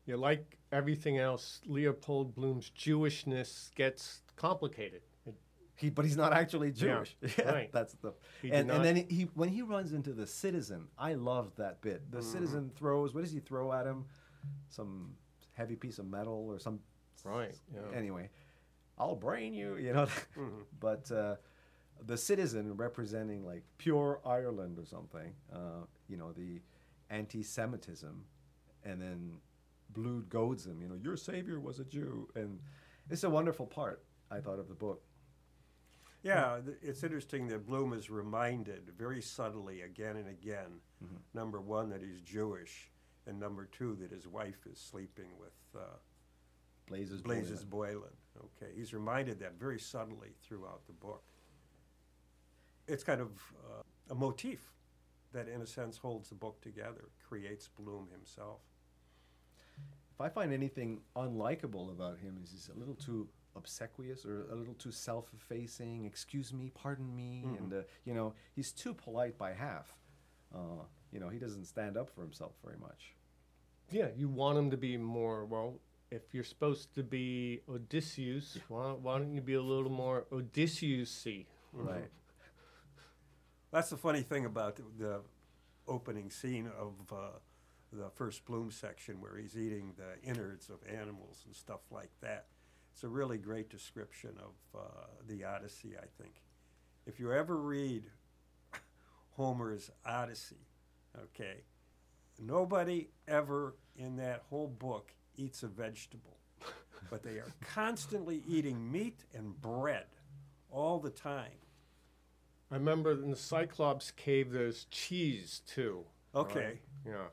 [0.09, 5.03] Yeah, like everything else, Leopold Bloom's Jewishness gets complicated.
[5.27, 5.35] It,
[5.77, 7.17] He, but he's not actually Jewish.
[7.39, 7.71] Yeah, right.
[7.73, 8.15] That's the.
[8.43, 12.11] He And, and then he when he runs into the citizen, I loved that bit.
[12.11, 13.15] The citizen throws.
[13.15, 14.07] What does he throw at him?
[14.71, 15.15] Some
[15.53, 16.81] heavy piece of metal or some.
[17.25, 17.81] Right, yeah.
[17.95, 18.31] Anyway,
[18.97, 19.77] I'll brain you.
[19.77, 20.09] You know.
[20.81, 21.37] but uh,
[22.07, 25.35] the citizen representing like pure Ireland or something.
[25.53, 26.61] Uh, you know the.
[27.11, 28.15] anti-Semitism,
[28.85, 29.41] and then
[29.91, 30.81] Bloom goads him.
[30.83, 32.61] You know, your savior was a Jew, and
[33.11, 35.03] it's a wonderful part I thought of the book.
[36.23, 40.81] Yeah, th- it's interesting that Bloom is reminded very subtly again and again
[41.35, 42.91] number one, that he's Jewish,
[43.27, 45.97] and number two, that his wife is sleeping with uh,
[46.87, 47.95] Blazes, Blazes Boylan.
[47.95, 48.51] Boylan.
[48.63, 51.23] Okay, he's reminded that very subtly throughout the book.
[52.87, 53.29] It's kind of
[53.65, 54.61] uh, a motif
[55.33, 58.61] that, in a sense, holds the book together, creates Bloom himself.
[60.19, 64.55] If I find anything unlikable about him, is he's a little too obsequious or a
[64.57, 66.07] little too self-effacing.
[66.07, 69.95] Excuse me, pardon me, and uh, you know he's too polite by half.
[70.53, 73.15] Uh, you know he doesn't stand up for himself very much.
[73.91, 75.79] Yeah, you want him to be more, well,
[76.11, 81.47] if you're supposed to be Odysseus, why, why don't you be a little more Odysseus-y?
[81.73, 82.11] Right.
[83.71, 85.21] That's the funny thing about the, the
[85.87, 87.39] opening scene of uh,
[87.93, 92.47] the first Bloom section where he's eating the innards of animals and stuff like that.
[92.93, 96.43] It's a really great description of uh, the Odyssey, I think.
[97.07, 98.05] If you ever read
[99.37, 100.67] Homer's Odyssey,
[101.17, 101.63] okay,
[102.39, 106.37] nobody ever in that whole book eats a vegetable,
[107.11, 110.07] but they are constantly eating meat and bread
[110.71, 111.53] all the time.
[112.71, 116.05] I remember in the Cyclops cave, there's cheese too.
[116.35, 116.61] Okay.
[116.61, 116.81] right?
[117.07, 117.27] Yeah.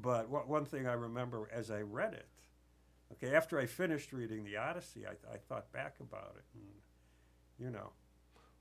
[0.00, 2.28] But one one thing I remember as I read it,
[3.12, 6.44] okay, after I finished reading the Odyssey, I, I thought back about it.
[6.54, 6.64] And,
[7.58, 7.90] you know,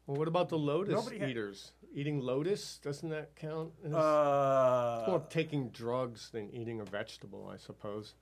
[0.08, 1.72] Well, what about the lotus Nobody eaters?
[1.94, 3.74] Eating lotus, doesn't that count?
[3.84, 8.14] as- uh, it's more taking drugs than eating a vegetable, I suppose.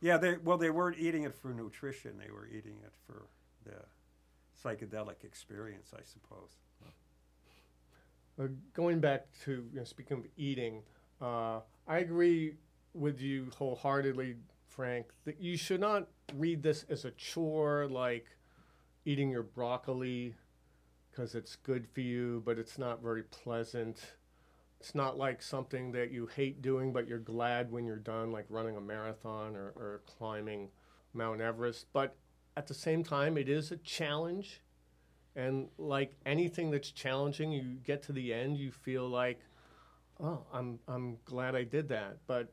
[0.00, 3.26] yeah, they well, they weren't eating it for nutrition; they were eating it for
[3.64, 3.84] the
[4.60, 6.50] psychedelic experience, I suppose.
[8.38, 10.82] Uh, going back to you know, speaking of eating,
[11.20, 12.54] uh, I agree
[12.94, 14.36] with you wholeheartedly,
[14.68, 18.26] Frank, that you should not read this as a chore like
[19.04, 20.34] eating your broccoli
[21.10, 23.98] because it's good for you, but it's not very pleasant.
[24.80, 28.46] It's not like something that you hate doing, but you're glad when you're done, like
[28.48, 30.68] running a marathon or, or climbing
[31.14, 31.86] Mount Everest.
[31.92, 32.16] But
[32.56, 34.60] at the same time, it is a challenge.
[35.36, 39.40] And like anything that's challenging, you get to the end, you feel like,
[40.22, 42.18] oh, I'm I'm glad I did that.
[42.26, 42.52] But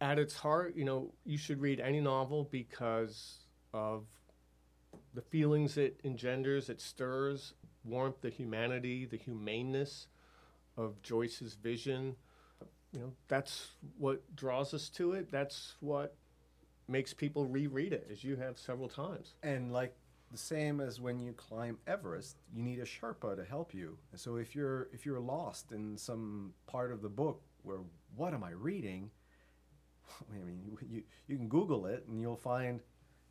[0.00, 3.38] at its heart, you know, you should read any novel because
[3.72, 4.04] of
[5.14, 7.54] the feelings it engenders, it stirs,
[7.84, 10.08] warmth, the humanity, the humaneness
[10.76, 12.16] of Joyce's vision.
[12.92, 13.68] You know, that's
[13.98, 15.30] what draws us to it.
[15.30, 16.14] That's what
[16.88, 19.34] makes people reread it, as you have several times.
[19.42, 19.94] And like
[20.32, 23.98] the same as when you climb Everest, you need a Sherpa to help you.
[24.16, 27.78] So if you're if you're lost in some part of the book where
[28.16, 29.10] what am I reading?
[30.34, 32.80] I mean, you, you, you can Google it and you'll find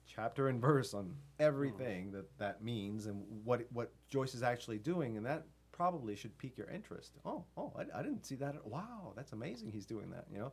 [0.08, 5.18] chapter and verse on everything that that means and what what Joyce is actually doing,
[5.18, 7.14] and that probably should pique your interest.
[7.26, 8.66] Oh, oh, I, I didn't see that.
[8.68, 9.72] Wow, that's amazing.
[9.72, 10.52] He's doing that, you know.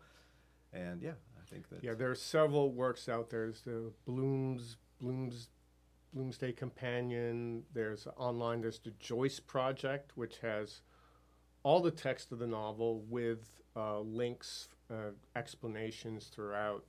[0.72, 3.46] And yeah, I think that Yeah, there are several works out there.
[3.46, 5.48] There's the Bloom's Bloom's
[6.16, 7.64] Bloomsday Companion.
[7.72, 8.60] There's online.
[8.60, 10.80] There's the Joyce Project, which has
[11.62, 16.84] all the text of the novel with uh, links, uh, explanations throughout.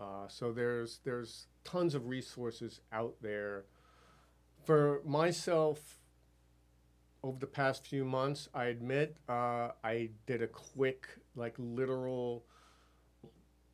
[0.00, 3.64] Uh, so there's there's tons of resources out there.
[4.64, 6.00] For myself,
[7.22, 12.44] over the past few months, I admit uh, I did a quick, like literal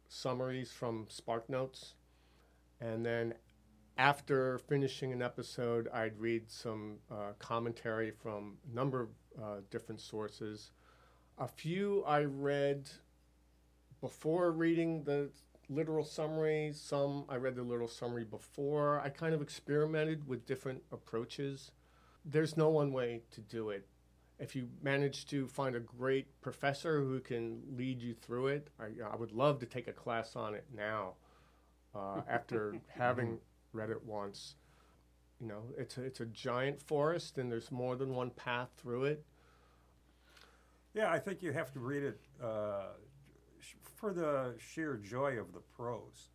[0.08, 1.94] summaries from SparkNotes.
[2.80, 3.34] And then
[4.00, 9.08] after finishing an episode, I'd read some uh, commentary from a number of
[9.38, 10.70] uh, different sources.
[11.36, 12.88] A few I read
[14.00, 15.28] before reading the
[15.68, 19.00] literal summary, some I read the literal summary before.
[19.00, 21.70] I kind of experimented with different approaches.
[22.24, 23.86] There's no one way to do it
[24.38, 28.86] if you manage to find a great professor who can lead you through it, I,
[29.12, 31.12] I would love to take a class on it now.
[31.94, 33.38] Uh, after having
[33.72, 34.56] read it once,
[35.40, 39.04] you know, it's a, it's a giant forest, and there's more than one path through
[39.04, 39.24] it.
[40.92, 42.88] Yeah, I think you have to read it uh,
[43.60, 46.28] sh- for the sheer joy of the prose.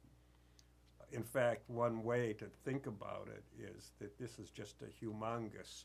[1.11, 5.83] In fact, one way to think about it is that this is just a humongous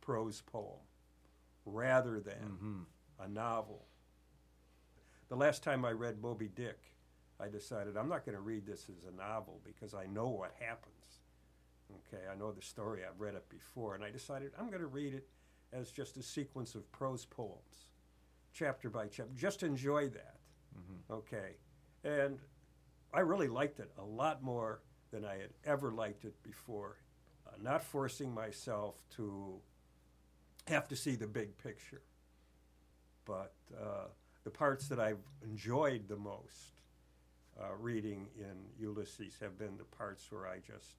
[0.00, 0.80] prose poem
[1.66, 2.86] rather than
[3.20, 3.84] a novel.
[5.28, 6.91] The last time I read Moby Dick,
[7.42, 10.54] I decided I'm not going to read this as a novel because I know what
[10.60, 11.20] happens.
[12.08, 14.86] Okay, I know the story, I've read it before, and I decided I'm going to
[14.86, 15.26] read it
[15.72, 17.88] as just a sequence of prose poems.
[18.52, 19.32] chapter by chapter.
[19.34, 20.36] Just enjoy that.
[21.10, 21.56] Okay.
[22.04, 22.38] And
[23.12, 26.98] I really liked it a lot more than I had ever liked it before.
[27.46, 29.58] Uh, not forcing myself to
[30.68, 32.02] have to see the big picture.
[33.24, 34.06] But uh,
[34.44, 36.72] the parts that I've enjoyed the most
[37.60, 40.94] uh, reading in Ulysses have been the parts where I just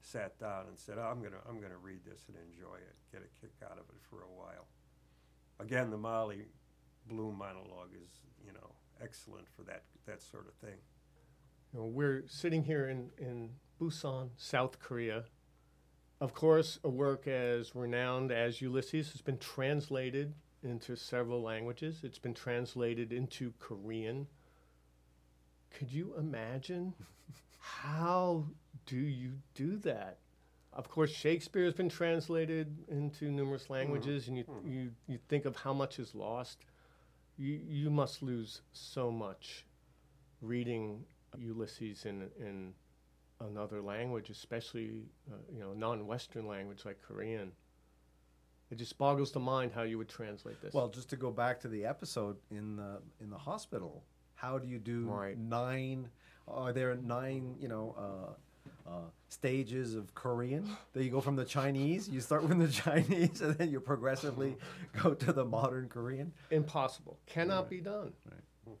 [0.00, 3.22] sat down and said, oh, "I'm gonna, I'm gonna read this and enjoy it, get
[3.22, 4.66] a kick out of it for a while."
[5.58, 6.46] Again, the Molly
[7.08, 8.10] Bloom monologue is,
[8.44, 10.78] you know, excellent for that that sort of thing.
[11.72, 13.50] You know, we're sitting here in, in
[13.80, 15.24] Busan, South Korea.
[16.20, 22.00] Of course, a work as renowned as Ulysses has been translated into several languages.
[22.02, 24.26] It's been translated into Korean.
[25.70, 26.94] Could you imagine?
[27.58, 28.44] How
[28.86, 30.18] do you do that?
[30.72, 35.56] Of course, Shakespeare has been translated into numerous languages, and you, you, you think of
[35.56, 36.58] how much is lost.
[37.38, 39.64] You, you must lose so much
[40.42, 41.04] reading
[41.38, 42.74] Ulysses in, in
[43.40, 47.52] another language, especially uh, you know non-Western language like Korean.
[48.70, 50.74] It just boggles the mind how you would translate this.
[50.74, 54.02] Well, just to go back to the episode in the in the hospital,
[54.36, 55.36] how do you do Right.
[55.36, 56.08] nine?
[56.46, 57.56] Are there nine?
[57.60, 57.94] You know.
[57.98, 58.32] Uh,
[58.88, 60.76] uh, stages of Korean.
[60.92, 62.08] That you go from the Chinese.
[62.08, 64.56] You start with the Chinese, and then you progressively
[65.02, 66.32] go to the modern Korean.
[66.52, 68.12] impossible, cannot be done.
[68.24, 68.76] Right.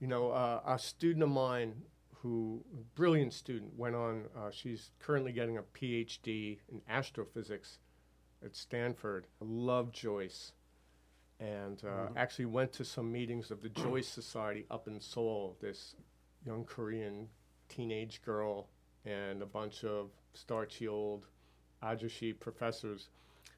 [0.00, 1.74] You know, uh, a student of mine
[2.22, 2.64] who,
[2.94, 4.24] brilliant student, went on.
[4.36, 7.78] Uh, she's currently getting a PhD in astrophysics
[8.44, 9.26] at Stanford.
[9.42, 10.52] I love Joyce,
[11.40, 15.56] and uh, actually went to some meetings of the Joyce Society up in Seoul.
[15.60, 15.94] This
[16.44, 17.28] young Korean
[17.68, 18.68] teenage girl
[19.04, 21.26] and a bunch of starchy old
[21.82, 23.08] Ajashi professors.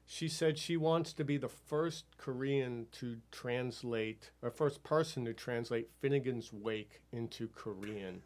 [0.05, 5.33] She said she wants to be the first Korean to translate, or first person to
[5.33, 8.21] translate Finnegans Wake into Korean.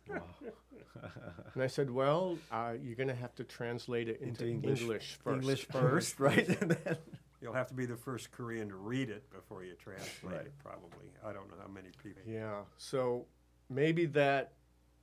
[1.53, 4.81] and I said, well, uh, you're going to have to translate it into, Into English,
[4.81, 5.41] English- first.
[5.41, 6.47] English first, right?
[6.61, 6.97] And then
[7.41, 10.45] You'll have to be the first Korean to read it before you translate Right.
[10.45, 11.07] it, probably.
[11.23, 12.21] I don't know how many people.
[12.25, 12.61] Yeah.
[12.77, 13.25] So
[13.69, 14.53] maybe that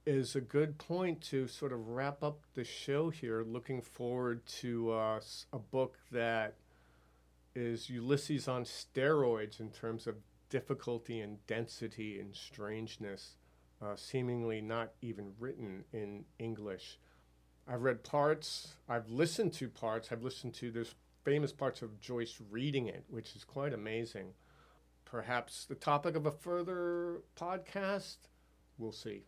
[0.06, 3.44] is a good point to sort of wrap up the show here.
[3.44, 6.54] Looking forward to uh, s- a book that
[7.54, 10.16] is Ulysses on steroids in terms of
[10.48, 13.36] difficulty and density and strangeness,
[13.80, 16.98] uh, seemingly not even written in English.
[17.68, 20.94] I've read parts, I've listened to parts, I've listened to there's
[21.24, 24.28] famous parts of Joyce reading it, which is quite amazing.
[25.04, 28.16] Perhaps the topic of a further podcast,
[28.78, 29.22] we'll see.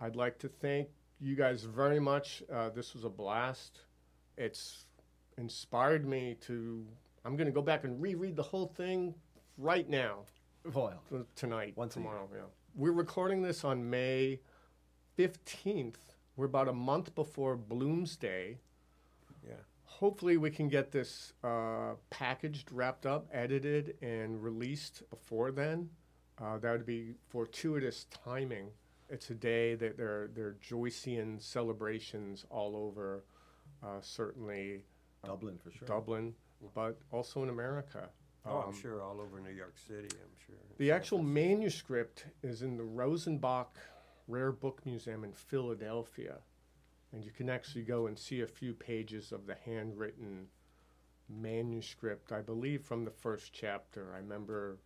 [0.00, 0.88] I'd like to thank
[1.20, 2.42] you guys very much.
[2.52, 3.80] Uh, this was a blast.
[4.36, 4.86] It's
[5.36, 6.86] inspired me to.
[7.24, 9.14] I'm going to go back and reread the whole thing
[9.58, 10.20] right now,
[11.10, 12.28] Well, tonight, Once tomorrow.
[12.32, 12.42] Yeah.
[12.74, 14.40] We're recording this on May
[15.18, 15.96] 15th.
[16.36, 18.56] We're about a month before Bloomsday.
[19.92, 25.88] Hopefully, we can get this uh, packaged, wrapped up, edited, and released before then.
[26.40, 28.68] Uh, that would be fortuitous timing.
[29.08, 33.24] It's a day that there, there are Joycean celebrations all over,
[33.82, 34.82] uh, certainly
[35.24, 35.88] Dublin for sure.
[35.88, 36.34] Dublin,
[36.74, 38.08] but also in America.
[38.46, 40.54] Oh, I'm Um, sure all over New York City, I'm sure.
[40.76, 43.68] The actual manuscript is in the Rosenbach
[44.28, 46.38] Rare Book Museum in Philadelphia.
[47.12, 50.48] And you can actually go and see a few pages of the handwritten
[51.28, 54.12] manuscript, I believe from the first chapter.
[54.14, 54.78] I remember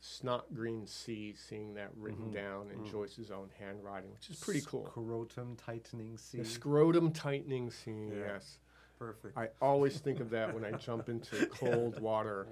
[0.00, 2.32] Snot Green Sea, seeing that written Mhm.
[2.34, 4.86] down in Joyce's own handwriting, which is pretty cool.
[4.86, 6.38] Scrotum tightening sea.
[6.38, 8.18] The scrotum tightening scene, Yeah.
[8.34, 8.58] yes.
[8.98, 9.36] Perfect.
[9.36, 12.46] I always think of that when I jump into cold water.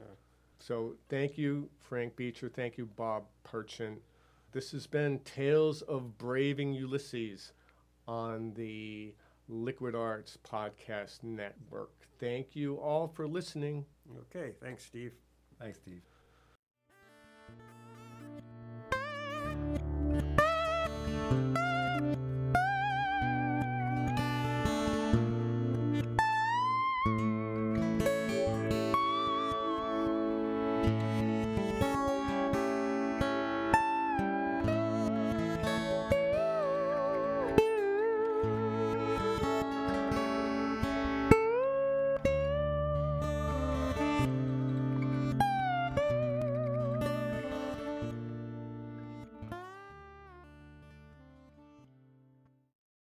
[0.59, 2.49] So thank you, Frank Beecher.
[2.49, 4.01] Thank you, Bob Perchant.
[4.53, 7.53] This has been Tales of Brave Ulysses
[8.07, 9.15] on the
[9.49, 11.93] Liquid Arts Podcast Network.
[12.19, 13.85] Thank you all for listening.
[14.35, 15.13] Okay, thanks, Steve.
[15.61, 16.03] Thanks, Steve.